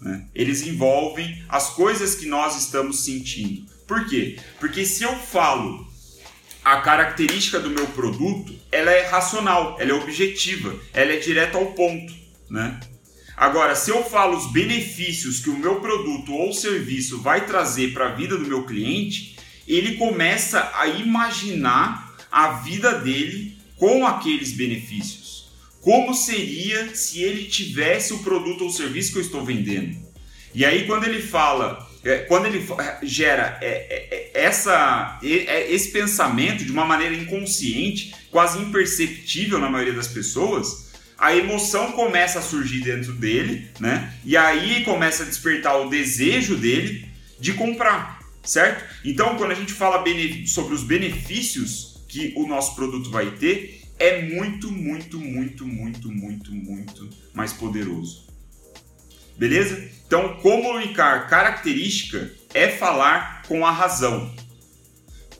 né? 0.00 0.26
eles 0.34 0.62
envolvem 0.62 1.42
as 1.48 1.70
coisas 1.70 2.14
que 2.14 2.26
nós 2.26 2.60
estamos 2.60 3.04
sentindo. 3.04 3.66
Por 3.86 4.06
quê? 4.06 4.38
Porque 4.60 4.84
se 4.84 5.02
eu 5.02 5.16
falo 5.16 5.86
a 6.64 6.80
característica 6.80 7.60
do 7.60 7.68
meu 7.68 7.86
produto, 7.88 8.54
ela 8.72 8.90
é 8.90 9.06
racional, 9.06 9.76
ela 9.78 9.90
é 9.90 9.94
objetiva, 9.94 10.74
ela 10.94 11.12
é 11.12 11.16
direta 11.18 11.58
ao 11.58 11.72
ponto, 11.72 12.12
né? 12.48 12.80
Agora, 13.36 13.74
se 13.74 13.90
eu 13.90 14.02
falo 14.04 14.36
os 14.36 14.50
benefícios 14.50 15.40
que 15.40 15.50
o 15.50 15.58
meu 15.58 15.80
produto 15.80 16.32
ou 16.32 16.52
serviço 16.52 17.20
vai 17.20 17.46
trazer 17.46 17.92
para 17.92 18.06
a 18.06 18.14
vida 18.14 18.38
do 18.38 18.46
meu 18.46 18.64
cliente, 18.64 19.36
ele 19.66 19.96
começa 19.96 20.70
a 20.74 20.86
imaginar 20.86 22.14
a 22.30 22.52
vida 22.52 22.92
dele 22.92 23.58
com 23.76 24.06
aqueles 24.06 24.52
benefícios. 24.52 25.48
Como 25.80 26.14
seria 26.14 26.94
se 26.94 27.20
ele 27.20 27.44
tivesse 27.44 28.14
o 28.14 28.20
produto 28.20 28.64
ou 28.64 28.70
serviço 28.70 29.12
que 29.12 29.18
eu 29.18 29.22
estou 29.22 29.44
vendendo? 29.44 29.98
E 30.54 30.64
aí, 30.64 30.86
quando 30.86 31.04
ele 31.04 31.20
fala 31.20 31.86
quando 32.28 32.46
ele 32.46 32.66
gera 33.02 33.58
é, 33.60 33.66
é, 33.66 34.30
é 34.34 34.44
essa, 34.44 35.18
esse 35.22 35.90
pensamento 35.90 36.64
de 36.64 36.70
uma 36.70 36.84
maneira 36.84 37.14
inconsciente, 37.14 38.14
quase 38.30 38.58
imperceptível 38.58 39.58
na 39.58 39.70
maioria 39.70 39.94
das 39.94 40.08
pessoas, 40.08 40.92
a 41.16 41.34
emoção 41.34 41.92
começa 41.92 42.40
a 42.40 42.42
surgir 42.42 42.80
dentro 42.80 43.12
dele, 43.12 43.70
né? 43.80 44.12
E 44.24 44.36
aí 44.36 44.84
começa 44.84 45.22
a 45.22 45.26
despertar 45.26 45.80
o 45.80 45.88
desejo 45.88 46.56
dele 46.56 47.08
de 47.40 47.54
comprar, 47.54 48.18
certo? 48.42 48.84
Então, 49.04 49.36
quando 49.36 49.52
a 49.52 49.54
gente 49.54 49.72
fala 49.72 50.02
sobre 50.46 50.74
os 50.74 50.82
benefícios 50.82 52.04
que 52.08 52.34
o 52.36 52.46
nosso 52.46 52.74
produto 52.74 53.10
vai 53.10 53.30
ter, 53.30 53.82
é 53.98 54.22
muito, 54.22 54.70
muito, 54.70 55.18
muito, 55.18 55.66
muito, 55.66 56.10
muito, 56.10 56.52
muito 56.52 57.10
mais 57.32 57.52
poderoso. 57.52 58.23
Beleza? 59.36 59.90
Então, 60.06 60.36
comunicar 60.36 61.28
característica 61.28 62.30
é 62.52 62.68
falar 62.68 63.42
com 63.48 63.66
a 63.66 63.70
razão. 63.70 64.32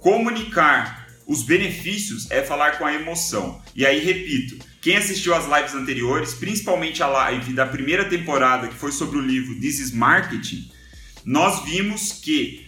Comunicar 0.00 1.07
os 1.26 1.42
benefícios 1.42 2.30
é 2.30 2.42
falar 2.42 2.78
com 2.78 2.85
a 2.85 2.92
emoção. 2.92 3.62
E 3.74 3.87
aí, 3.87 4.04
repito, 4.04 4.59
quem 4.80 4.96
assistiu 4.96 5.35
às 5.35 5.46
lives 5.46 5.74
anteriores, 5.74 6.35
principalmente 6.35 7.02
a 7.02 7.07
live 7.07 7.52
da 7.54 7.64
primeira 7.64 8.04
temporada, 8.04 8.68
que 8.68 8.74
foi 8.74 8.92
sobre 8.92 9.16
o 9.16 9.22
livro 9.22 9.59
This 9.61 9.78
is 9.78 9.92
Marketing, 9.92 10.70
nós 11.24 11.64
vimos 11.64 12.12
que 12.12 12.66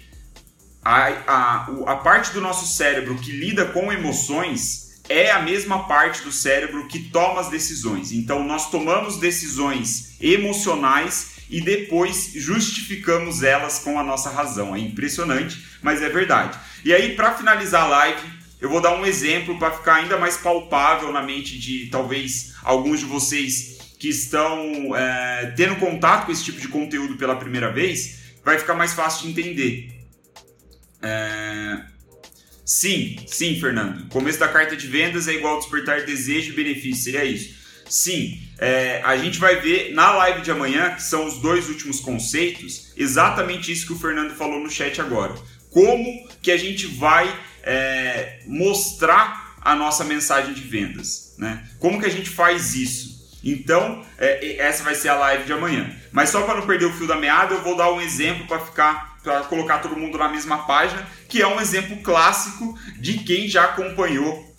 a, 0.82 1.08
a, 1.26 1.92
a 1.92 1.96
parte 1.96 2.32
do 2.32 2.40
nosso 2.40 2.66
cérebro 2.66 3.18
que 3.18 3.32
lida 3.32 3.66
com 3.66 3.92
emoções 3.92 4.85
é 5.08 5.30
a 5.30 5.40
mesma 5.40 5.86
parte 5.86 6.22
do 6.22 6.32
cérebro 6.32 6.88
que 6.88 6.98
toma 6.98 7.40
as 7.40 7.48
decisões. 7.48 8.12
Então, 8.12 8.44
nós 8.44 8.70
tomamos 8.70 9.18
decisões 9.18 10.16
emocionais 10.20 11.36
e 11.48 11.60
depois 11.60 12.32
justificamos 12.34 13.42
elas 13.42 13.78
com 13.78 13.98
a 13.98 14.02
nossa 14.02 14.30
razão. 14.30 14.74
É 14.74 14.78
impressionante, 14.78 15.64
mas 15.82 16.02
é 16.02 16.08
verdade. 16.08 16.58
E 16.84 16.92
aí, 16.92 17.14
para 17.14 17.34
finalizar 17.34 17.84
a 17.84 17.88
live, 17.88 18.22
eu 18.60 18.68
vou 18.68 18.80
dar 18.80 18.94
um 18.94 19.04
exemplo 19.04 19.58
para 19.58 19.70
ficar 19.70 19.96
ainda 19.96 20.18
mais 20.18 20.36
palpável 20.36 21.12
na 21.12 21.22
mente 21.22 21.58
de 21.58 21.86
talvez 21.86 22.54
alguns 22.62 23.00
de 23.00 23.06
vocês 23.06 23.76
que 23.98 24.08
estão 24.08 24.94
é, 24.96 25.52
tendo 25.56 25.76
contato 25.76 26.26
com 26.26 26.32
esse 26.32 26.44
tipo 26.44 26.60
de 26.60 26.68
conteúdo 26.68 27.16
pela 27.16 27.36
primeira 27.36 27.72
vez, 27.72 28.34
vai 28.44 28.58
ficar 28.58 28.74
mais 28.74 28.92
fácil 28.92 29.22
de 29.22 29.30
entender. 29.30 29.96
É... 31.02 31.95
Sim, 32.66 33.16
sim, 33.28 33.60
Fernando. 33.60 34.00
O 34.00 34.08
começo 34.08 34.40
da 34.40 34.48
carta 34.48 34.76
de 34.76 34.88
vendas 34.88 35.28
é 35.28 35.32
igual 35.32 35.60
despertar 35.60 36.04
desejo 36.04 36.50
e 36.50 36.56
benefício. 36.56 37.04
Seria 37.04 37.24
isso. 37.24 37.54
Sim, 37.88 38.42
é, 38.58 39.00
a 39.04 39.16
gente 39.16 39.38
vai 39.38 39.60
ver 39.60 39.94
na 39.94 40.10
live 40.10 40.40
de 40.42 40.50
amanhã, 40.50 40.90
que 40.90 41.02
são 41.04 41.24
os 41.26 41.38
dois 41.38 41.68
últimos 41.68 42.00
conceitos, 42.00 42.92
exatamente 42.96 43.70
isso 43.70 43.86
que 43.86 43.92
o 43.92 43.98
Fernando 43.98 44.34
falou 44.34 44.58
no 44.58 44.68
chat 44.68 45.00
agora. 45.00 45.32
Como 45.70 46.28
que 46.42 46.50
a 46.50 46.56
gente 46.56 46.88
vai 46.88 47.32
é, 47.62 48.40
mostrar 48.46 49.56
a 49.60 49.76
nossa 49.76 50.02
mensagem 50.02 50.52
de 50.52 50.62
vendas, 50.62 51.36
né? 51.38 51.68
Como 51.78 52.00
que 52.00 52.06
a 52.06 52.10
gente 52.10 52.30
faz 52.30 52.74
isso? 52.74 53.16
Então, 53.44 54.04
é, 54.18 54.56
essa 54.56 54.82
vai 54.82 54.96
ser 54.96 55.10
a 55.10 55.14
live 55.14 55.44
de 55.44 55.52
amanhã. 55.52 55.94
Mas 56.10 56.30
só 56.30 56.42
para 56.42 56.58
não 56.58 56.66
perder 56.66 56.86
o 56.86 56.92
fio 56.92 57.06
da 57.06 57.16
meada, 57.16 57.54
eu 57.54 57.62
vou 57.62 57.76
dar 57.76 57.92
um 57.92 58.00
exemplo 58.00 58.44
para 58.48 58.58
ficar 58.58 59.15
para 59.26 59.40
colocar 59.40 59.78
todo 59.78 59.96
mundo 59.96 60.16
na 60.16 60.28
mesma 60.28 60.58
página, 60.68 61.04
que 61.28 61.42
é 61.42 61.48
um 61.48 61.60
exemplo 61.60 61.96
clássico 61.96 62.78
de 62.96 63.14
quem 63.18 63.48
já 63.48 63.64
acompanhou 63.64 64.54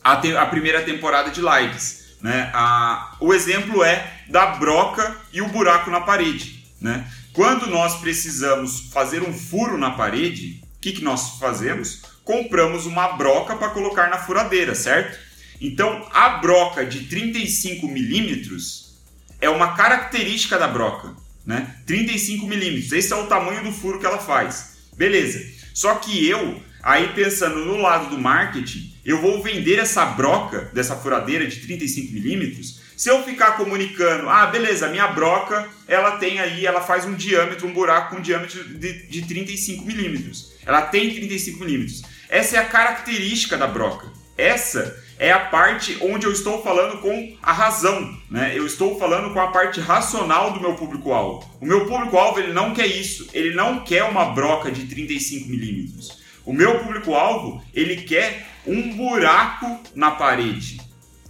a, 0.00 0.14
te, 0.14 0.36
a 0.36 0.46
primeira 0.46 0.82
temporada 0.82 1.28
de 1.32 1.40
lives. 1.40 2.14
Né? 2.22 2.48
A, 2.54 3.16
o 3.18 3.34
exemplo 3.34 3.82
é 3.82 4.22
da 4.28 4.46
broca 4.46 5.16
e 5.32 5.42
o 5.42 5.48
buraco 5.48 5.90
na 5.90 6.02
parede. 6.02 6.64
Né? 6.80 7.04
Quando 7.32 7.66
nós 7.66 7.96
precisamos 7.96 8.92
fazer 8.92 9.24
um 9.24 9.32
furo 9.32 9.76
na 9.76 9.90
parede, 9.90 10.62
o 10.76 10.80
que, 10.80 10.92
que 10.92 11.02
nós 11.02 11.30
fazemos? 11.40 12.02
Compramos 12.22 12.86
uma 12.86 13.08
broca 13.08 13.56
para 13.56 13.70
colocar 13.70 14.08
na 14.08 14.18
furadeira, 14.18 14.76
certo? 14.76 15.18
Então, 15.60 16.06
a 16.12 16.28
broca 16.38 16.86
de 16.86 17.06
35 17.06 17.88
milímetros 17.88 19.00
é 19.40 19.50
uma 19.50 19.74
característica 19.74 20.56
da 20.56 20.68
broca, 20.68 21.12
né? 21.46 21.76
35 21.86 22.46
milímetros, 22.46 22.92
esse 22.92 23.12
é 23.12 23.16
o 23.16 23.26
tamanho 23.26 23.62
do 23.62 23.72
furo 23.72 24.00
que 24.00 24.06
ela 24.06 24.18
faz. 24.18 24.76
Beleza. 24.96 25.40
Só 25.72 25.94
que 25.94 26.28
eu, 26.28 26.60
aí 26.82 27.08
pensando 27.14 27.64
no 27.64 27.76
lado 27.76 28.10
do 28.10 28.18
marketing, 28.20 28.94
eu 29.04 29.20
vou 29.20 29.42
vender 29.42 29.78
essa 29.78 30.04
broca 30.04 30.70
dessa 30.74 30.96
furadeira 30.96 31.46
de 31.46 31.60
35 31.60 32.12
milímetros. 32.12 32.80
Se 32.96 33.10
eu 33.10 33.22
ficar 33.22 33.52
comunicando, 33.52 34.28
ah, 34.28 34.46
beleza, 34.46 34.88
minha 34.88 35.06
broca, 35.08 35.68
ela 35.86 36.16
tem 36.16 36.40
aí, 36.40 36.66
ela 36.66 36.80
faz 36.80 37.04
um 37.04 37.14
diâmetro, 37.14 37.68
um 37.68 37.72
buraco 37.72 38.10
com 38.10 38.16
um 38.16 38.22
diâmetro 38.22 38.64
de, 38.64 39.06
de 39.06 39.22
35 39.22 39.84
milímetros. 39.84 40.54
Ela 40.64 40.82
tem 40.82 41.14
35 41.14 41.60
milímetros. 41.60 42.02
Essa 42.28 42.56
é 42.56 42.58
a 42.58 42.64
característica 42.64 43.56
da 43.56 43.66
broca. 43.66 44.10
Essa 44.36 44.96
é 45.18 45.32
a 45.32 45.40
parte 45.40 45.96
onde 46.02 46.26
eu 46.26 46.32
estou 46.32 46.62
falando 46.62 46.98
com 46.98 47.36
a 47.42 47.52
razão, 47.52 48.16
né? 48.30 48.52
Eu 48.54 48.66
estou 48.66 48.98
falando 48.98 49.32
com 49.32 49.40
a 49.40 49.48
parte 49.48 49.80
racional 49.80 50.52
do 50.52 50.60
meu 50.60 50.74
público-alvo. 50.74 51.48
O 51.60 51.66
meu 51.66 51.86
público-alvo 51.86 52.38
ele 52.38 52.52
não 52.52 52.74
quer 52.74 52.86
isso. 52.86 53.28
Ele 53.32 53.54
não 53.54 53.80
quer 53.80 54.04
uma 54.04 54.26
broca 54.26 54.70
de 54.70 54.84
35 54.84 55.48
milímetros. 55.48 56.18
O 56.44 56.52
meu 56.52 56.80
público-alvo 56.80 57.62
ele 57.72 58.02
quer 58.02 58.46
um 58.66 58.94
buraco 58.94 59.80
na 59.94 60.10
parede. 60.10 60.80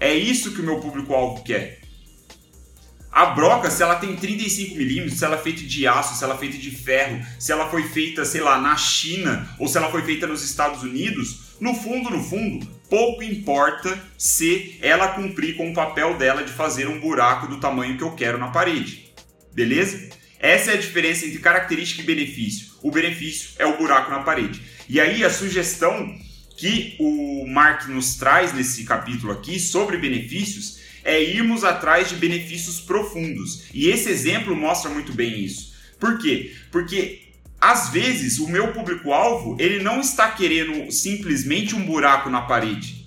É 0.01 0.15
isso 0.15 0.53
que 0.53 0.61
o 0.61 0.65
meu 0.65 0.81
público-alvo 0.81 1.43
quer. 1.43 1.81
A 3.11 3.27
broca, 3.27 3.71
se 3.71 3.83
ela 3.83 3.97
tem 3.97 4.15
35 4.15 4.77
milímetros, 4.77 5.19
se 5.19 5.25
ela 5.25 5.37
é 5.37 5.39
feita 5.39 5.63
de 5.63 5.87
aço, 5.87 6.19
se 6.19 6.23
ela 6.23 6.35
é 6.35 6.39
feita 6.39 6.59
de 6.59 6.71
ferro, 6.71 7.25
se 7.39 7.51
ela 7.51 7.71
foi 7.71 7.85
feita, 7.85 8.27
sei 8.27 8.43
lá, 8.43 8.61
na 8.61 8.77
China 8.77 9.49
ou 9.59 9.67
se 9.67 9.79
ela 9.79 9.91
foi 9.91 10.03
feita 10.03 10.27
nos 10.27 10.43
Estados 10.43 10.83
Unidos, 10.83 11.57
no 11.59 11.73
fundo, 11.73 12.11
no 12.11 12.23
fundo, 12.23 12.69
pouco 12.89 13.23
importa 13.23 13.99
se 14.17 14.79
ela 14.81 15.09
cumprir 15.09 15.57
com 15.57 15.71
o 15.71 15.75
papel 15.75 16.17
dela 16.17 16.43
de 16.43 16.53
fazer 16.53 16.89
um 16.89 17.01
buraco 17.01 17.47
do 17.47 17.59
tamanho 17.59 17.97
que 17.97 18.03
eu 18.03 18.13
quero 18.13 18.39
na 18.39 18.49
parede. 18.49 19.13
Beleza? 19.53 20.09
Essa 20.39 20.73
é 20.73 20.75
a 20.75 20.79
diferença 20.79 21.27
entre 21.27 21.39
característica 21.39 22.03
e 22.03 22.05
benefício. 22.05 22.75
O 22.83 22.91
benefício 22.91 23.51
é 23.59 23.67
o 23.67 23.77
buraco 23.77 24.11
na 24.11 24.21
parede. 24.21 24.61
E 24.89 25.01
aí 25.01 25.25
a 25.25 25.31
sugestão 25.31 26.17
que 26.57 26.97
o 26.99 27.47
Mark 27.47 27.89
nos 27.89 28.15
traz 28.15 28.53
nesse 28.53 28.85
capítulo 28.85 29.33
aqui 29.33 29.59
sobre 29.59 29.99
benefícios 29.99 30.81
é 31.05 31.23
irmos 31.23 31.65
atrás 31.65 32.09
de 32.09 32.17
benefícios 32.17 32.81
profundos. 32.81 33.65
E 33.73 33.89
esse 33.89 34.09
exemplo 34.09 34.57
mostra 34.57 34.91
muito 34.91 35.13
bem 35.13 35.41
isso. 35.41 35.75
Por 35.99 36.19
quê? 36.19 36.55
Porque 36.71 37.26
às 37.61 37.91
vezes 37.91 38.39
o 38.39 38.49
meu 38.49 38.73
público-alvo 38.73 39.57
ele 39.59 39.83
não 39.83 40.01
está 40.01 40.31
querendo 40.31 40.91
simplesmente 40.91 41.75
um 41.75 41.85
buraco 41.85 42.29
na 42.29 42.43
parede. 42.43 43.07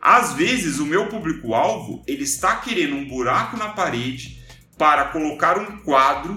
Às 0.00 0.34
vezes 0.34 0.78
o 0.78 0.86
meu 0.86 1.08
público-alvo 1.08 2.02
ele 2.06 2.24
está 2.24 2.56
querendo 2.56 2.96
um 2.96 3.06
buraco 3.06 3.56
na 3.56 3.70
parede 3.70 4.42
para 4.78 5.06
colocar 5.06 5.58
um 5.58 5.78
quadro 5.78 6.36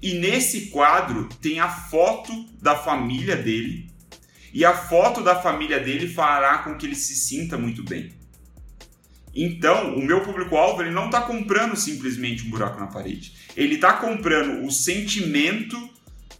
e 0.00 0.14
nesse 0.14 0.66
quadro 0.66 1.28
tem 1.40 1.60
a 1.60 1.68
foto 1.68 2.32
da 2.60 2.76
família 2.76 3.36
dele 3.36 3.90
e 4.52 4.64
a 4.64 4.74
foto 4.74 5.22
da 5.22 5.36
família 5.36 5.78
dele 5.78 6.08
fará 6.08 6.58
com 6.58 6.76
que 6.76 6.86
ele 6.86 6.94
se 6.94 7.14
sinta 7.14 7.56
muito 7.56 7.82
bem. 7.82 8.12
Então, 9.34 9.94
o 9.94 10.04
meu 10.04 10.22
público-alvo 10.22 10.82
ele 10.82 10.90
não 10.90 11.06
está 11.06 11.20
comprando 11.20 11.76
simplesmente 11.76 12.44
um 12.44 12.50
buraco 12.50 12.80
na 12.80 12.86
parede. 12.86 13.34
Ele 13.56 13.76
está 13.76 13.92
comprando 13.92 14.66
o 14.66 14.70
sentimento 14.70 15.78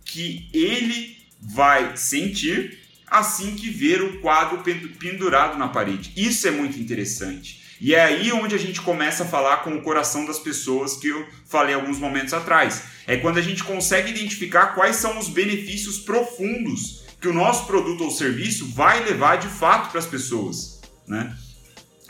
que 0.09 0.49
ele 0.53 1.17
vai 1.41 1.97
sentir 1.97 2.79
assim 3.07 3.55
que 3.55 3.71
ver 3.71 4.03
o 4.03 4.21
quadro 4.21 4.63
pendurado 4.99 5.57
na 5.59 5.69
parede. 5.69 6.13
Isso 6.17 6.49
é 6.49 6.51
muito 6.51 6.79
interessante. 6.79 7.63
E 7.81 7.95
é 7.95 8.05
aí 8.05 8.33
onde 8.33 8.55
a 8.55 8.59
gente 8.59 8.81
começa 8.81 9.23
a 9.23 9.27
falar 9.27 9.59
com 9.59 9.77
o 9.77 9.83
coração 9.83 10.27
das 10.27 10.39
pessoas 10.39 10.97
que 10.97 11.09
eu 11.09 11.27
falei 11.47 11.75
alguns 11.75 11.99
momentos 11.99 12.35
atrás. 12.35 12.83
É 13.07 13.17
quando 13.17 13.39
a 13.39 13.43
gente 13.43 13.63
consegue 13.63 14.11
identificar 14.11 14.75
quais 14.75 14.97
são 14.97 15.19
os 15.19 15.29
benefícios 15.29 15.99
profundos 15.99 17.05
que 17.21 17.29
o 17.29 17.33
nosso 17.33 17.67
produto 17.67 18.05
ou 18.05 18.11
serviço 18.11 18.67
vai 18.67 19.05
levar 19.05 19.37
de 19.37 19.49
fato 19.49 19.91
para 19.91 20.01
as 20.01 20.07
pessoas, 20.07 20.81
né? 21.07 21.37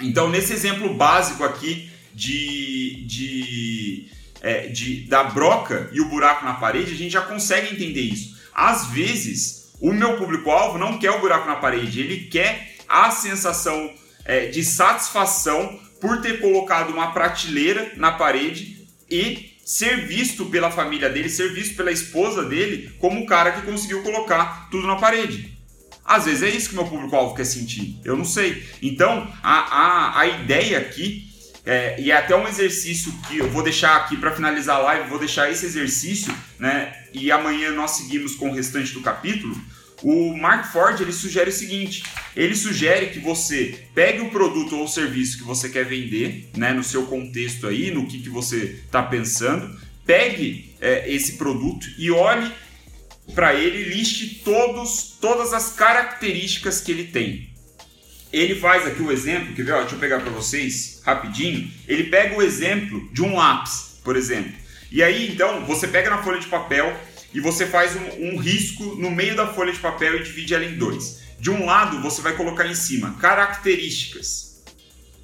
Então, 0.01 0.29
nesse 0.29 0.53
exemplo 0.53 0.95
básico 0.95 1.43
aqui 1.45 1.91
de, 2.15 3.05
de, 3.07 4.11
é, 4.41 4.69
de, 4.69 5.07
da 5.07 5.25
broca 5.25 5.89
e 5.93 6.01
o 6.01 6.09
buraco 6.09 6.45
na 6.45 6.55
parede, 6.55 6.93
a 6.93 6.97
gente 6.97 7.13
já 7.13 7.23
consegue 7.23 7.75
entender 7.75 8.01
isso. 8.01 8.37
Às 8.55 8.87
vezes, 8.87 9.73
o 9.81 9.93
meu 9.93 10.17
público-alvo 10.17 10.79
não 10.79 10.99
quer 10.99 11.11
o 11.11 11.21
buraco 11.21 11.47
na 11.47 11.57
parede, 11.57 12.01
ele 12.01 12.25
quer 12.25 12.77
a 12.89 13.11
sensação 13.11 13.93
é, 14.25 14.47
de 14.47 14.65
satisfação 14.65 15.79
por 16.01 16.21
ter 16.21 16.41
colocado 16.41 16.91
uma 16.91 17.13
prateleira 17.13 17.93
na 17.97 18.13
parede 18.13 18.87
e 19.11 19.57
ser 19.65 20.07
visto 20.07 20.47
pela 20.47 20.71
família 20.71 21.11
dele, 21.11 21.29
ser 21.29 21.53
visto 21.53 21.77
pela 21.77 21.93
esposa 21.93 22.45
dele 22.45 22.91
como 22.99 23.21
o 23.21 23.27
cara 23.27 23.53
que 23.53 23.63
conseguiu 23.63 24.03
colocar 24.03 24.69
tudo 24.71 24.87
na 24.87 24.97
parede. 24.97 25.59
Às 26.05 26.25
vezes 26.25 26.43
é 26.43 26.49
isso 26.49 26.71
que 26.71 26.75
meu 26.75 26.87
público-alvo 26.87 27.35
quer 27.35 27.45
sentir, 27.45 28.01
eu 28.03 28.17
não 28.17 28.25
sei. 28.25 28.67
Então, 28.81 29.31
a, 29.43 29.59
a, 29.59 30.21
a 30.21 30.27
ideia 30.27 30.79
aqui, 30.79 31.28
é, 31.69 32.01
e 32.01 32.11
é 32.11 32.17
até 32.17 32.35
um 32.35 32.49
exercício 32.49 33.13
que 33.29 33.37
eu 33.37 33.51
vou 33.51 33.63
deixar 33.63 33.95
aqui 33.97 34.17
para 34.17 34.35
finalizar 34.35 34.77
a 34.77 34.85
live, 34.85 35.11
vou 35.11 35.19
deixar 35.19 35.51
esse 35.51 35.67
exercício, 35.67 36.35
né? 36.59 36.97
E 37.13 37.31
amanhã 37.31 37.71
nós 37.73 37.91
seguimos 37.91 38.35
com 38.35 38.49
o 38.49 38.55
restante 38.55 38.95
do 38.95 39.03
capítulo. 39.03 39.55
O 40.03 40.35
Mark 40.35 40.73
Ford 40.73 40.99
ele 40.99 41.13
sugere 41.13 41.51
o 41.51 41.53
seguinte: 41.53 42.05
ele 42.35 42.57
sugere 42.57 43.09
que 43.09 43.19
você 43.19 43.85
pegue 43.95 44.23
o 44.23 44.31
produto 44.31 44.77
ou 44.77 44.85
o 44.85 44.89
serviço 44.89 45.37
que 45.37 45.45
você 45.45 45.69
quer 45.69 45.85
vender, 45.85 46.49
né, 46.57 46.73
no 46.73 46.83
seu 46.83 47.05
contexto 47.05 47.67
aí, 47.67 47.91
no 47.91 48.07
que, 48.07 48.23
que 48.23 48.31
você 48.31 48.81
está 48.87 49.03
pensando, 49.03 49.79
pegue 50.07 50.75
é, 50.81 51.13
esse 51.13 51.33
produto 51.33 51.87
e 51.99 52.11
olhe 52.11 52.51
para 53.35 53.55
ele 53.55 53.95
liste 53.95 54.41
todos, 54.43 55.19
todas 55.21 55.53
as 55.53 55.75
características 55.75 56.81
que 56.81 56.93
ele 56.93 57.05
tem. 57.05 57.58
Ele 58.33 58.55
faz 58.55 58.87
aqui 58.87 59.01
o 59.01 59.11
exemplo? 59.11 59.49
Ó, 59.51 59.81
deixa 59.81 59.95
eu 59.95 59.99
pegar 59.99 60.21
para 60.21 60.31
vocês 60.31 61.01
rapidinho. 61.05 61.71
Ele 61.87 62.05
pega 62.05 62.37
o 62.37 62.43
exemplo 62.43 63.09
de 63.13 63.23
um 63.23 63.37
lápis, 63.37 64.01
por 64.05 64.17
exemplo. 64.17 64.53
E 64.91 65.03
aí, 65.03 65.31
então, 65.31 65.65
você 65.65 65.87
pega 65.87 66.11
na 66.11 66.23
folha 66.23 66.41
de 66.41 66.47
papel 66.47 66.95
e 67.33 67.41
você 67.41 67.67
faz 67.67 67.95
um, 67.97 68.31
um 68.31 68.39
risco 68.39 68.97
no 68.97 69.11
meio 69.11 69.37
da 69.37 69.47
folha 69.47 69.73
de 69.73 69.79
papel 69.79 70.17
e 70.17 70.23
divide 70.23 70.55
ela 70.55 70.65
em 70.65 70.77
dois. 70.77 71.21
De 71.39 71.51
um 71.51 71.65
lado, 71.65 72.01
você 72.01 72.21
vai 72.21 72.35
colocar 72.35 72.67
em 72.67 72.75
cima 72.75 73.17
características, 73.21 74.63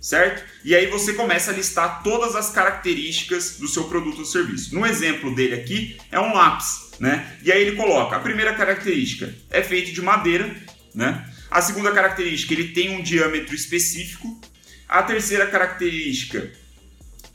certo? 0.00 0.44
E 0.64 0.74
aí 0.74 0.86
você 0.86 1.14
começa 1.14 1.50
a 1.50 1.54
listar 1.54 2.02
todas 2.02 2.36
as 2.36 2.50
características 2.50 3.56
do 3.58 3.66
seu 3.66 3.84
produto 3.84 4.20
ou 4.20 4.24
serviço. 4.24 4.74
No 4.74 4.86
exemplo 4.86 5.34
dele 5.34 5.54
aqui, 5.54 5.96
é 6.12 6.20
um 6.20 6.32
lápis. 6.32 6.84
Né? 7.00 7.36
E 7.42 7.50
aí 7.50 7.62
ele 7.62 7.76
coloca: 7.76 8.14
a 8.14 8.20
primeira 8.20 8.54
característica 8.54 9.34
é 9.50 9.62
feito 9.62 9.92
de 9.92 10.00
madeira, 10.00 10.54
né? 10.94 11.28
A 11.54 11.62
segunda 11.62 11.92
característica, 11.92 12.52
ele 12.52 12.72
tem 12.72 12.90
um 12.90 13.00
diâmetro 13.00 13.54
específico. 13.54 14.40
A 14.88 15.04
terceira 15.04 15.46
característica 15.46 16.50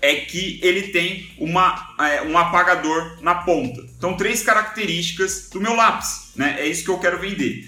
é 0.01 0.15
que 0.15 0.59
ele 0.61 0.89
tem 0.89 1.31
uma, 1.37 1.95
é, 1.97 2.21
um 2.23 2.37
apagador 2.37 3.23
na 3.23 3.35
ponta. 3.35 3.81
Então, 3.97 4.17
três 4.17 4.43
características 4.43 5.47
do 5.49 5.61
meu 5.61 5.73
lápis, 5.73 6.33
né? 6.35 6.57
É 6.59 6.67
isso 6.67 6.83
que 6.83 6.89
eu 6.89 6.99
quero 6.99 7.17
vender. 7.17 7.65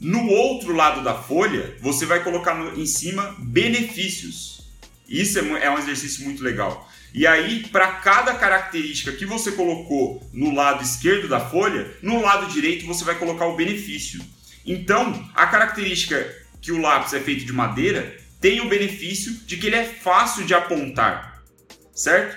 No 0.00 0.26
outro 0.26 0.74
lado 0.74 1.04
da 1.04 1.12
folha, 1.12 1.76
você 1.82 2.06
vai 2.06 2.24
colocar 2.24 2.54
no, 2.54 2.80
em 2.80 2.86
cima 2.86 3.36
benefícios. 3.38 4.62
Isso 5.06 5.38
é, 5.38 5.64
é 5.66 5.70
um 5.70 5.78
exercício 5.78 6.24
muito 6.24 6.42
legal. 6.42 6.90
E 7.12 7.26
aí, 7.26 7.68
para 7.70 7.88
cada 7.96 8.32
característica 8.36 9.12
que 9.12 9.26
você 9.26 9.52
colocou 9.52 10.26
no 10.32 10.54
lado 10.54 10.82
esquerdo 10.82 11.28
da 11.28 11.40
folha, 11.40 11.94
no 12.00 12.22
lado 12.22 12.50
direito 12.50 12.86
você 12.86 13.04
vai 13.04 13.16
colocar 13.16 13.44
o 13.44 13.54
benefício. 13.54 14.24
Então, 14.64 15.30
a 15.34 15.46
característica 15.46 16.36
que 16.60 16.72
o 16.72 16.80
lápis 16.80 17.12
é 17.12 17.20
feito 17.20 17.44
de 17.44 17.52
madeira 17.52 18.16
tem 18.40 18.60
o 18.60 18.68
benefício 18.68 19.32
de 19.46 19.56
que 19.56 19.66
ele 19.66 19.76
é 19.76 19.84
fácil 19.84 20.44
de 20.44 20.54
apontar, 20.54 21.42
certo? 21.94 22.36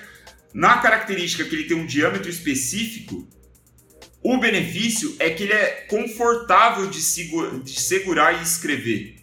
Na 0.53 0.77
característica 0.77 1.43
que 1.43 1.55
ele 1.55 1.63
tem 1.65 1.77
um 1.77 1.85
diâmetro 1.85 2.29
específico, 2.29 3.27
o 4.21 4.37
benefício 4.37 5.15
é 5.19 5.29
que 5.29 5.43
ele 5.43 5.53
é 5.53 5.85
confortável 5.89 6.89
de, 6.89 6.99
de 7.63 7.79
segurar 7.79 8.39
e 8.39 8.43
escrever. 8.43 9.17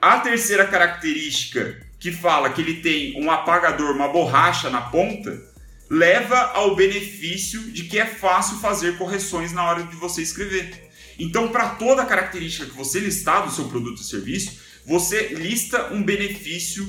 A 0.00 0.20
terceira 0.20 0.66
característica 0.66 1.86
que 1.98 2.10
fala 2.10 2.50
que 2.50 2.60
ele 2.60 2.80
tem 2.80 3.22
um 3.22 3.30
apagador, 3.30 3.94
uma 3.94 4.08
borracha 4.08 4.68
na 4.68 4.80
ponta, 4.80 5.40
leva 5.88 6.36
ao 6.54 6.74
benefício 6.74 7.60
de 7.70 7.84
que 7.84 7.98
é 7.98 8.06
fácil 8.06 8.58
fazer 8.58 8.96
correções 8.96 9.52
na 9.52 9.64
hora 9.64 9.84
de 9.84 9.94
você 9.94 10.22
escrever. 10.22 10.81
Então, 11.18 11.48
para 11.48 11.70
toda 11.70 12.04
característica 12.04 12.66
que 12.66 12.76
você 12.76 13.00
listar 13.00 13.44
do 13.44 13.52
seu 13.52 13.66
produto 13.66 13.98
ou 13.98 14.04
serviço, 14.04 14.60
você 14.86 15.28
lista 15.28 15.92
um 15.92 16.02
benefício 16.02 16.86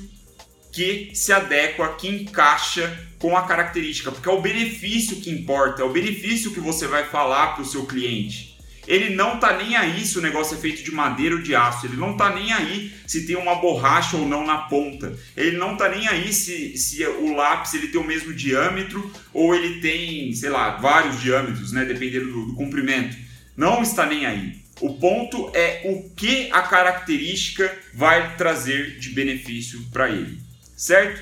que 0.71 1.11
se 1.13 1.31
adequa, 1.31 1.95
que 1.95 2.07
encaixa 2.07 3.07
com 3.19 3.37
a 3.37 3.43
característica, 3.43 4.11
porque 4.11 4.27
é 4.27 4.31
o 4.31 4.41
benefício 4.41 5.17
que 5.17 5.29
importa, 5.29 5.83
é 5.83 5.85
o 5.85 5.93
benefício 5.93 6.51
que 6.51 6.59
você 6.59 6.87
vai 6.87 7.05
falar 7.05 7.53
para 7.53 7.61
o 7.61 7.65
seu 7.65 7.85
cliente. 7.85 8.53
Ele 8.87 9.15
não 9.15 9.39
tá 9.39 9.55
nem 9.55 9.75
aí 9.75 10.05
se 10.05 10.17
o 10.17 10.21
negócio 10.21 10.57
é 10.57 10.59
feito 10.59 10.83
de 10.83 10.91
madeira 10.91 11.35
ou 11.35 11.41
de 11.41 11.55
aço. 11.55 11.85
Ele 11.85 11.95
não 11.95 12.17
tá 12.17 12.33
nem 12.33 12.51
aí 12.51 12.91
se 13.07 13.25
tem 13.25 13.35
uma 13.35 13.55
borracha 13.55 14.17
ou 14.17 14.27
não 14.27 14.45
na 14.45 14.57
ponta. 14.57 15.17
Ele 15.37 15.57
não 15.57 15.77
tá 15.77 15.87
nem 15.87 16.07
aí 16.07 16.33
se, 16.33 16.77
se 16.77 17.05
o 17.05 17.33
lápis 17.33 17.73
ele 17.73 17.87
tem 17.87 18.01
o 18.01 18.03
mesmo 18.03 18.33
diâmetro 18.33 19.09
ou 19.33 19.55
ele 19.55 19.79
tem, 19.79 20.33
sei 20.33 20.49
lá, 20.49 20.71
vários 20.71 21.21
diâmetros, 21.21 21.71
né? 21.71 21.85
Dependendo 21.85 22.31
do, 22.31 22.45
do 22.47 22.55
comprimento. 22.55 23.15
Não 23.55 23.81
está 23.81 24.05
nem 24.05 24.25
aí. 24.25 24.63
O 24.81 24.95
ponto 24.95 25.51
é 25.53 25.81
o 25.85 26.09
que 26.15 26.49
a 26.51 26.61
característica 26.63 27.71
vai 27.93 28.35
trazer 28.35 28.97
de 28.99 29.11
benefício 29.11 29.81
para 29.91 30.09
ele, 30.09 30.39
certo? 30.75 31.21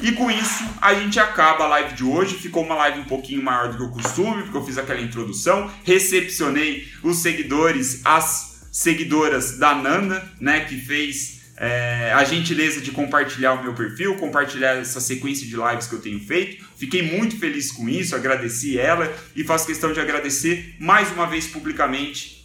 E 0.00 0.12
com 0.12 0.30
isso, 0.30 0.64
a 0.80 0.94
gente 0.94 1.18
acaba 1.18 1.64
a 1.64 1.68
live 1.68 1.94
de 1.94 2.04
hoje. 2.04 2.36
Ficou 2.36 2.64
uma 2.64 2.76
live 2.76 3.00
um 3.00 3.04
pouquinho 3.04 3.42
maior 3.42 3.72
do 3.72 3.76
que 3.76 3.82
o 3.82 3.90
costume, 3.90 4.42
porque 4.44 4.56
eu 4.56 4.64
fiz 4.64 4.78
aquela 4.78 5.00
introdução. 5.00 5.70
Recepcionei 5.84 6.88
os 7.02 7.18
seguidores, 7.18 8.00
as 8.04 8.68
seguidoras 8.70 9.58
da 9.58 9.74
Nanda, 9.74 10.24
né, 10.40 10.60
que 10.60 10.76
fez 10.76 11.37
é, 11.60 12.12
a 12.14 12.22
gentileza 12.22 12.80
de 12.80 12.92
compartilhar 12.92 13.54
o 13.54 13.62
meu 13.62 13.74
perfil, 13.74 14.16
compartilhar 14.16 14.76
essa 14.76 15.00
sequência 15.00 15.44
de 15.44 15.56
lives 15.56 15.88
que 15.88 15.94
eu 15.94 16.00
tenho 16.00 16.20
feito. 16.20 16.64
Fiquei 16.76 17.02
muito 17.02 17.36
feliz 17.36 17.72
com 17.72 17.88
isso, 17.88 18.14
agradeci 18.14 18.78
ela 18.78 19.12
e 19.34 19.42
faço 19.42 19.66
questão 19.66 19.92
de 19.92 20.00
agradecer 20.00 20.76
mais 20.78 21.10
uma 21.10 21.26
vez 21.26 21.48
publicamente 21.48 22.44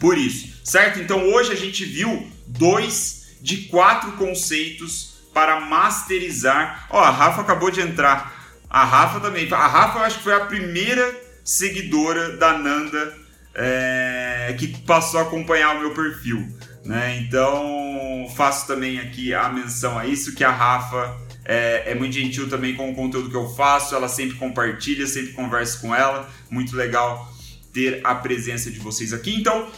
por 0.00 0.16
isso, 0.16 0.60
certo? 0.64 0.98
Então 0.98 1.28
hoje 1.30 1.52
a 1.52 1.56
gente 1.56 1.84
viu 1.84 2.26
dois 2.46 3.36
de 3.42 3.68
quatro 3.68 4.12
conceitos 4.12 5.20
para 5.34 5.60
masterizar. 5.60 6.86
Ó, 6.88 6.98
a 6.98 7.10
Rafa 7.10 7.42
acabou 7.42 7.70
de 7.70 7.82
entrar. 7.82 8.56
A 8.68 8.84
Rafa 8.84 9.20
também. 9.20 9.52
A 9.52 9.66
Rafa 9.66 9.98
eu 9.98 10.04
acho 10.04 10.18
que 10.18 10.24
foi 10.24 10.34
a 10.34 10.46
primeira 10.46 11.14
seguidora 11.44 12.36
da 12.36 12.56
Nanda 12.56 13.14
é, 13.54 14.56
que 14.58 14.68
passou 14.82 15.20
a 15.20 15.24
acompanhar 15.24 15.76
o 15.76 15.80
meu 15.80 15.92
perfil. 15.92 16.48
Né? 16.84 17.18
Então 17.18 18.26
faço 18.36 18.66
também 18.66 18.98
aqui 18.98 19.34
a 19.34 19.48
menção 19.48 19.98
a 19.98 20.06
isso 20.06 20.34
que 20.34 20.42
a 20.42 20.50
Rafa 20.50 21.16
é, 21.44 21.90
é, 21.90 21.94
muito 21.94 22.14
gentil 22.14 22.48
também 22.48 22.74
com 22.74 22.90
o 22.90 22.94
conteúdo 22.94 23.28
que 23.28 23.36
eu 23.36 23.48
faço, 23.48 23.94
ela 23.94 24.08
sempre 24.08 24.36
compartilha, 24.36 25.06
sempre 25.06 25.32
converso 25.32 25.80
com 25.80 25.94
ela, 25.94 26.28
muito 26.48 26.76
legal 26.76 27.30
ter 27.72 28.00
a 28.04 28.14
presença 28.14 28.70
de 28.70 28.78
vocês 28.78 29.12
aqui. 29.12 29.34
Então, 29.34 29.70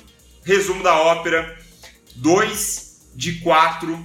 resumo 0.45 0.83
da 0.83 0.95
ópera: 0.95 1.59
dois 2.15 3.11
de 3.15 3.41
quatro 3.41 4.05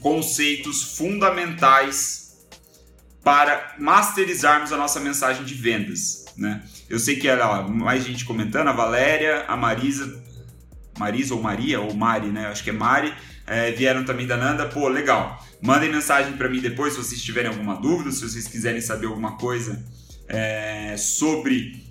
conceitos 0.00 0.96
fundamentais 0.96 2.38
para 3.24 3.74
masterizarmos 3.78 4.72
a 4.72 4.76
nossa 4.76 5.00
mensagem 5.00 5.44
de 5.44 5.54
vendas. 5.54 6.26
Né? 6.36 6.62
Eu 6.88 6.98
sei 6.98 7.16
que 7.16 7.28
era 7.28 7.62
mais 7.62 8.04
gente 8.04 8.24
comentando, 8.24 8.68
a 8.68 8.72
Valéria, 8.72 9.44
a 9.48 9.56
Marisa, 9.56 10.22
Marisa 10.98 11.34
ou 11.34 11.42
Maria, 11.42 11.80
ou 11.80 11.94
Mari, 11.94 12.28
né? 12.28 12.46
Acho 12.46 12.64
que 12.64 12.70
é 12.70 12.72
Mari, 12.72 13.12
é, 13.46 13.70
vieram 13.72 14.04
também 14.04 14.26
da 14.26 14.36
Nanda. 14.36 14.66
Pô, 14.66 14.88
legal. 14.88 15.44
Mandem 15.60 15.90
mensagem 15.90 16.34
para 16.34 16.48
mim 16.48 16.60
depois 16.60 16.94
se 16.94 16.98
vocês 16.98 17.22
tiverem 17.22 17.50
alguma 17.50 17.76
dúvida, 17.76 18.10
se 18.10 18.20
vocês 18.20 18.46
quiserem 18.46 18.80
saber 18.80 19.06
alguma 19.06 19.36
coisa 19.36 19.84
é, 20.28 20.96
sobre 20.96 21.84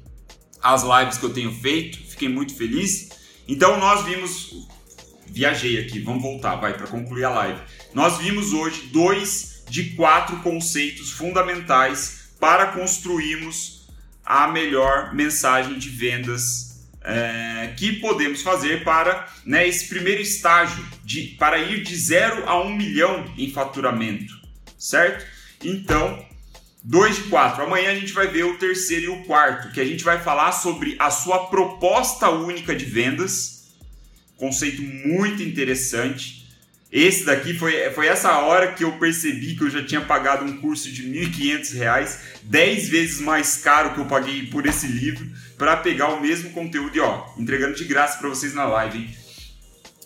as 0.62 0.84
lives 0.84 1.17
que 1.17 1.26
eu 1.26 1.34
tenho 1.34 1.54
feito. 1.54 1.98
Fiquei 2.10 2.30
muito 2.30 2.56
feliz. 2.56 3.10
Então 3.48 3.80
nós 3.80 4.06
vimos, 4.06 4.67
viajei 5.28 5.80
aqui, 5.80 6.00
vamos 6.00 6.22
voltar, 6.22 6.56
vai 6.56 6.76
para 6.76 6.88
concluir 6.88 7.26
a 7.26 7.30
live. 7.30 7.60
Nós 7.93 8.17
vimos 8.17 8.54
hoje 8.54 8.89
dois 8.91 9.63
de 9.70 9.91
quatro 9.96 10.38
conceitos 10.38 11.12
fundamentais 11.12 12.32
para 12.39 12.67
construirmos 12.67 13.88
a 14.26 14.48
melhor 14.48 15.13
mensagem 15.13 15.78
de 15.78 15.89
vendas 15.89 16.66
é, 17.08 17.74
que 17.78 17.93
podemos 17.93 18.41
fazer 18.41 18.84
para 18.84 19.26
né, 19.46 19.65
esse 19.65 19.88
primeiro 19.88 20.22
estágio 20.22 20.86
de, 21.06 21.36
para 21.39 21.58
ir 21.58 21.82
de 21.82 21.96
zero 21.96 22.43
a 22.46 22.62
um 22.62 22.76
milhão 22.76 23.34
em 23.38 23.50
faturamento, 23.50 24.34
certo? 24.78 25.26
Então, 25.63 26.26
2 26.84 27.15
de 27.15 27.24
4. 27.24 27.63
Amanhã 27.63 27.91
a 27.91 27.96
gente 27.96 28.12
vai 28.12 28.28
ver 28.28 28.43
o 28.43 28.58
terceiro 28.58 29.06
e 29.06 29.08
o 29.08 29.24
quarto, 29.24 29.72
que 29.72 29.80
a 29.80 29.86
gente 29.86 30.04
vai 30.04 30.22
falar 30.22 30.52
sobre 30.52 30.98
a 31.00 31.10
sua 31.10 31.48
proposta 31.48 32.30
única 32.30 32.76
de 32.76 32.84
vendas. 32.84 33.72
Conceito 34.36 34.82
muito 34.82 35.41
interessante. 35.41 36.46
Esse 36.91 37.26
daqui 37.26 37.54
foi, 37.54 37.89
foi 37.91 38.08
essa 38.08 38.38
hora 38.39 38.74
que 38.74 38.84
eu 38.84 38.93
percebi 38.93 39.56
que 39.56 39.63
eu 39.63 39.70
já 39.70 39.84
tinha 39.84 40.02
pagado 40.02 40.46
um 40.46 40.58
curso 40.58 40.91
de 40.91 41.04
R$ 41.04 41.28
1.500, 41.28 42.17
10 42.43 42.89
vezes 42.89 43.20
mais 43.20 43.58
caro 43.58 43.93
que 43.93 44.00
eu 44.00 44.06
paguei 44.06 44.46
por 44.48 44.65
esse 44.65 44.88
livro, 44.88 45.30
para 45.58 45.78
pegar 45.78 46.10
o 46.10 46.22
mesmo 46.22 46.52
conteúdo 46.52 46.96
e 46.96 47.00
ó, 47.00 47.26
entregando 47.38 47.76
de 47.76 47.84
graça 47.86 48.17
para 48.20 48.30
vocês 48.30 48.54
na 48.54 48.65
live. 48.65 49.00
Hein? 49.00 49.15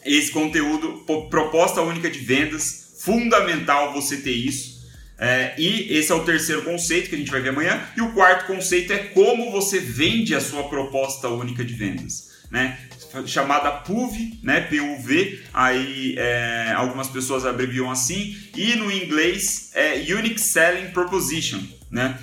Esse 0.06 0.32
conteúdo, 0.32 1.06
proposta 1.30 1.82
única 1.82 2.10
de 2.10 2.20
vendas, 2.20 2.96
fundamental 3.00 3.94
você 3.94 4.18
ter 4.18 4.32
isso. 4.32 4.82
É, 5.18 5.54
e 5.58 5.96
esse 5.96 6.12
é 6.12 6.16
o 6.16 6.24
terceiro 6.24 6.64
conceito 6.64 7.10
que 7.10 7.16
a 7.16 7.18
gente 7.18 7.30
vai 7.30 7.42
ver 7.42 7.50
amanhã. 7.50 7.88
E 7.96 8.02
o 8.02 8.12
quarto 8.14 8.48
conceito 8.48 8.92
é 8.92 8.98
como 8.98 9.52
você 9.52 9.80
vende 9.80 10.34
a 10.34 10.42
sua 10.42 10.68
proposta 10.68 11.28
única 11.28 11.64
de 11.64 11.74
vendas. 11.74 12.32
Né? 12.50 12.78
chamada 13.26 13.72
PUV, 13.72 14.40
né? 14.42 14.62
PUV, 14.62 15.44
aí 15.54 16.16
é, 16.18 16.72
algumas 16.76 17.10
pessoas 17.10 17.46
abreviam 17.46 17.92
assim, 17.92 18.38
e 18.56 18.76
no 18.76 18.92
inglês 18.92 19.72
é 19.74 19.96
Unique 20.14 20.40
Selling 20.40 20.92
Proposition, 20.92 21.62
né? 21.90 22.18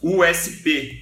USP 0.00 1.01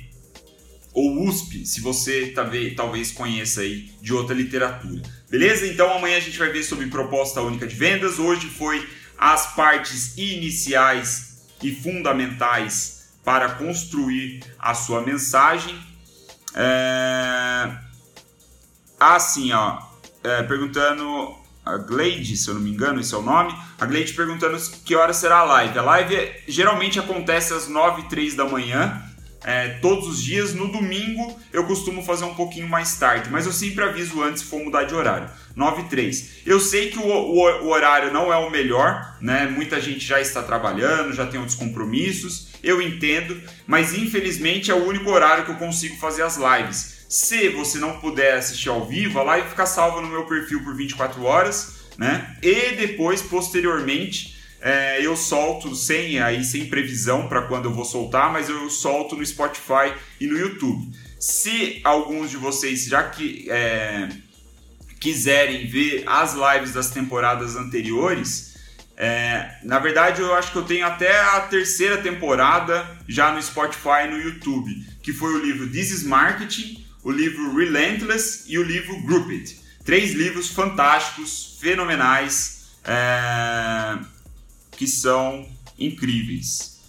ou 0.92 1.24
USP, 1.26 1.64
se 1.64 1.80
você 1.80 2.32
talvez, 2.34 3.12
conheça 3.12 3.60
aí 3.60 3.90
de 4.00 4.12
outra 4.12 4.34
literatura. 4.34 5.02
Beleza? 5.30 5.66
Então 5.66 5.92
amanhã 5.92 6.16
a 6.16 6.20
gente 6.20 6.38
vai 6.38 6.50
ver 6.50 6.64
sobre 6.64 6.86
proposta 6.86 7.40
única 7.40 7.66
de 7.66 7.76
vendas. 7.76 8.18
Hoje 8.18 8.48
foi 8.48 8.88
as 9.16 9.54
partes 9.54 10.16
iniciais 10.16 11.46
e 11.62 11.72
fundamentais 11.72 13.10
para 13.24 13.50
construir 13.50 14.42
a 14.58 14.74
sua 14.74 15.02
mensagem. 15.02 15.78
É... 16.54 17.70
Assim, 18.98 19.52
ó, 19.52 19.80
é, 20.24 20.42
perguntando 20.42 21.38
a 21.64 21.76
Glade, 21.76 22.36
se 22.36 22.48
eu 22.48 22.54
não 22.54 22.60
me 22.60 22.70
engano, 22.70 23.00
esse 23.00 23.14
é 23.14 23.16
o 23.16 23.22
nome. 23.22 23.54
A 23.78 23.86
Glade 23.86 24.12
perguntando 24.12 24.58
que 24.84 24.96
hora 24.96 25.12
será 25.12 25.38
a 25.38 25.44
live. 25.44 25.78
A 25.78 25.82
live 25.82 26.32
geralmente 26.48 26.98
acontece 26.98 27.54
às 27.54 27.68
9 27.68 28.02
e 28.02 28.08
3 28.08 28.34
da 28.34 28.44
manhã 28.44 29.09
é, 29.44 29.68
todos 29.80 30.06
os 30.08 30.22
dias. 30.22 30.54
No 30.54 30.68
domingo 30.68 31.38
eu 31.52 31.64
costumo 31.64 32.02
fazer 32.02 32.24
um 32.24 32.34
pouquinho 32.34 32.68
mais 32.68 32.98
tarde, 32.98 33.30
mas 33.30 33.46
eu 33.46 33.52
sempre 33.52 33.84
aviso 33.84 34.22
antes 34.22 34.42
se 34.42 34.48
for 34.48 34.62
mudar 34.62 34.84
de 34.84 34.94
horário. 34.94 35.28
9 35.54 35.82
e 35.82 35.84
3. 35.86 36.30
Eu 36.46 36.60
sei 36.60 36.90
que 36.90 36.98
o, 36.98 37.02
o, 37.02 37.64
o, 37.64 37.68
horário 37.68 38.12
não 38.12 38.32
é 38.32 38.36
o 38.36 38.50
melhor, 38.50 39.16
né? 39.20 39.46
Muita 39.46 39.80
gente 39.80 40.04
já 40.04 40.20
está 40.20 40.42
trabalhando, 40.42 41.12
já 41.12 41.26
tem 41.26 41.40
outros 41.40 41.58
compromissos. 41.58 42.48
Eu 42.62 42.80
entendo, 42.80 43.40
mas 43.66 43.94
infelizmente 43.94 44.70
é 44.70 44.74
o 44.74 44.86
único 44.86 45.10
horário 45.10 45.44
que 45.44 45.50
eu 45.50 45.56
consigo 45.56 45.96
fazer 45.96 46.22
as 46.22 46.36
lives. 46.36 47.00
Se 47.08 47.48
você 47.48 47.78
não 47.78 47.98
puder 47.98 48.34
assistir 48.34 48.68
ao 48.68 48.86
vivo, 48.86 49.18
a 49.18 49.22
live 49.22 49.48
fica 49.48 49.66
salva 49.66 50.00
no 50.00 50.08
meu 50.08 50.26
perfil 50.26 50.62
por 50.62 50.76
24 50.76 51.22
horas, 51.24 51.80
né? 51.98 52.36
E 52.40 52.76
depois, 52.76 53.20
posteriormente, 53.20 54.39
é, 54.60 55.04
eu 55.04 55.16
solto 55.16 55.74
sem 55.74 56.20
aí 56.20 56.44
sem 56.44 56.66
previsão 56.66 57.26
para 57.28 57.42
quando 57.42 57.64
eu 57.64 57.72
vou 57.72 57.84
soltar, 57.84 58.30
mas 58.30 58.48
eu 58.48 58.68
solto 58.68 59.16
no 59.16 59.24
Spotify 59.24 59.94
e 60.20 60.26
no 60.26 60.38
YouTube. 60.38 60.94
Se 61.18 61.80
alguns 61.82 62.30
de 62.30 62.36
vocês 62.36 62.84
já 62.84 63.04
que 63.04 63.50
é, 63.50 64.08
quiserem 64.98 65.66
ver 65.66 66.04
as 66.06 66.34
lives 66.34 66.74
das 66.74 66.90
temporadas 66.90 67.56
anteriores, 67.56 68.54
é, 68.96 69.58
na 69.64 69.78
verdade 69.78 70.20
eu 70.20 70.34
acho 70.34 70.52
que 70.52 70.58
eu 70.58 70.64
tenho 70.64 70.86
até 70.86 71.18
a 71.18 71.40
terceira 71.40 71.96
temporada 71.98 72.86
já 73.08 73.32
no 73.32 73.42
Spotify 73.42 74.04
e 74.04 74.10
no 74.10 74.18
YouTube, 74.18 74.70
que 75.02 75.12
foi 75.12 75.32
o 75.34 75.42
livro 75.42 75.70
This 75.70 75.90
is 75.90 76.02
Marketing, 76.02 76.84
o 77.02 77.10
livro 77.10 77.56
Relentless 77.56 78.44
e 78.46 78.58
o 78.58 78.62
livro 78.62 79.00
Group 79.04 79.30
It. 79.30 79.58
Três 79.86 80.12
livros 80.12 80.48
fantásticos, 80.48 81.56
fenomenais. 81.58 82.60
É 82.84 84.19
que 84.80 84.86
são 84.86 85.46
incríveis. 85.78 86.80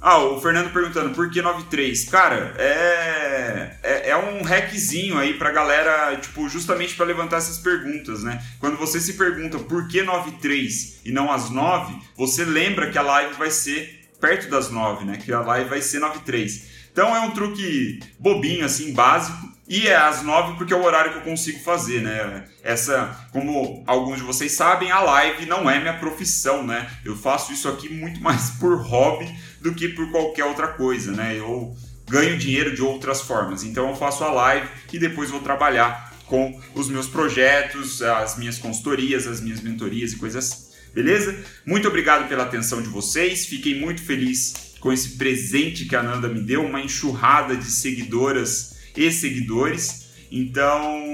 Ah, 0.00 0.18
o 0.18 0.40
Fernando 0.40 0.72
perguntando 0.72 1.14
por 1.14 1.30
que 1.30 1.40
93? 1.40 2.04
Cara, 2.06 2.52
é, 2.58 3.76
é, 3.84 4.10
é 4.10 4.16
um 4.16 4.42
hackzinho 4.42 5.16
aí 5.16 5.34
pra 5.34 5.52
galera, 5.52 6.16
tipo, 6.16 6.48
justamente 6.48 6.96
para 6.96 7.06
levantar 7.06 7.36
essas 7.36 7.58
perguntas, 7.58 8.24
né? 8.24 8.44
Quando 8.58 8.76
você 8.76 9.00
se 9.00 9.12
pergunta 9.12 9.60
por 9.60 9.86
que 9.86 10.02
93 10.02 11.02
e 11.04 11.12
não 11.12 11.30
às 11.30 11.48
9, 11.48 11.94
você 12.16 12.44
lembra 12.44 12.90
que 12.90 12.98
a 12.98 13.02
live 13.02 13.34
vai 13.34 13.52
ser 13.52 14.10
perto 14.20 14.50
das 14.50 14.68
9, 14.68 15.04
né? 15.04 15.16
Que 15.16 15.32
a 15.32 15.38
live 15.38 15.70
vai 15.70 15.80
ser 15.80 16.00
93. 16.00 16.75
Então 16.96 17.14
é 17.14 17.20
um 17.20 17.30
truque 17.32 18.00
bobinho, 18.18 18.64
assim, 18.64 18.94
básico, 18.94 19.52
e 19.68 19.86
é 19.86 19.94
às 19.94 20.22
nove 20.22 20.56
porque 20.56 20.72
é 20.72 20.76
o 20.76 20.82
horário 20.82 21.12
que 21.12 21.18
eu 21.18 21.22
consigo 21.24 21.58
fazer, 21.58 22.00
né? 22.00 22.46
Essa, 22.62 23.28
como 23.32 23.84
alguns 23.86 24.16
de 24.16 24.22
vocês 24.22 24.52
sabem, 24.52 24.90
a 24.90 25.00
live 25.00 25.44
não 25.44 25.68
é 25.68 25.78
minha 25.78 25.98
profissão, 25.98 26.66
né? 26.66 26.90
Eu 27.04 27.14
faço 27.14 27.52
isso 27.52 27.68
aqui 27.68 27.90
muito 27.90 28.22
mais 28.22 28.52
por 28.52 28.80
hobby 28.80 29.30
do 29.60 29.74
que 29.74 29.90
por 29.90 30.10
qualquer 30.10 30.46
outra 30.46 30.68
coisa, 30.68 31.12
né? 31.12 31.36
Eu 31.36 31.76
ganho 32.08 32.38
dinheiro 32.38 32.74
de 32.74 32.80
outras 32.80 33.20
formas. 33.20 33.62
Então 33.62 33.90
eu 33.90 33.94
faço 33.94 34.24
a 34.24 34.32
live 34.32 34.66
e 34.90 34.98
depois 34.98 35.28
vou 35.28 35.40
trabalhar 35.40 36.14
com 36.24 36.58
os 36.74 36.88
meus 36.88 37.06
projetos, 37.06 38.00
as 38.00 38.38
minhas 38.38 38.56
consultorias, 38.56 39.26
as 39.26 39.42
minhas 39.42 39.60
mentorias 39.60 40.12
e 40.12 40.16
coisas 40.16 40.46
assim. 40.46 40.66
Beleza? 40.94 41.44
Muito 41.66 41.86
obrigado 41.88 42.26
pela 42.26 42.44
atenção 42.44 42.80
de 42.80 42.88
vocês. 42.88 43.44
Fiquei 43.44 43.78
muito 43.78 44.02
feliz 44.02 44.66
com 44.86 44.92
esse 44.92 45.16
presente 45.16 45.84
que 45.84 45.96
a 45.96 46.02
Nanda 46.02 46.28
me 46.28 46.40
deu, 46.40 46.64
uma 46.64 46.80
enxurrada 46.80 47.56
de 47.56 47.64
seguidoras 47.64 48.76
e 48.96 49.10
seguidores. 49.10 50.10
Então, 50.30 51.04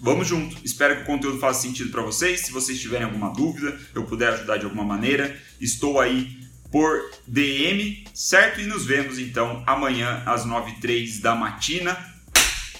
vamos 0.00 0.26
junto. 0.26 0.56
Espero 0.64 0.96
que 0.96 1.02
o 1.02 1.04
conteúdo 1.04 1.38
faça 1.38 1.60
sentido 1.60 1.90
para 1.90 2.00
vocês. 2.00 2.40
Se 2.40 2.50
vocês 2.50 2.80
tiverem 2.80 3.04
alguma 3.04 3.30
dúvida, 3.30 3.78
eu 3.94 4.04
puder 4.04 4.32
ajudar 4.32 4.56
de 4.56 4.64
alguma 4.64 4.84
maneira, 4.84 5.38
estou 5.60 6.00
aí 6.00 6.34
por 6.70 6.98
DM, 7.26 8.04
certo? 8.14 8.62
E 8.62 8.64
nos 8.64 8.86
vemos 8.86 9.18
então 9.18 9.62
amanhã 9.66 10.22
às 10.24 10.46
9h03 10.46 11.20
da 11.20 11.34
matina, 11.34 11.94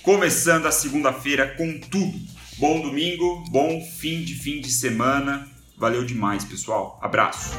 começando 0.02 0.64
a 0.64 0.72
segunda-feira 0.72 1.48
com 1.48 1.78
tudo. 1.78 2.18
Bom 2.56 2.80
domingo, 2.80 3.44
bom 3.50 3.86
fim 4.00 4.22
de 4.22 4.36
fim 4.36 4.58
de 4.58 4.72
semana. 4.72 5.46
Valeu 5.76 6.02
demais, 6.02 6.46
pessoal. 6.46 6.98
Abraço. 7.02 7.50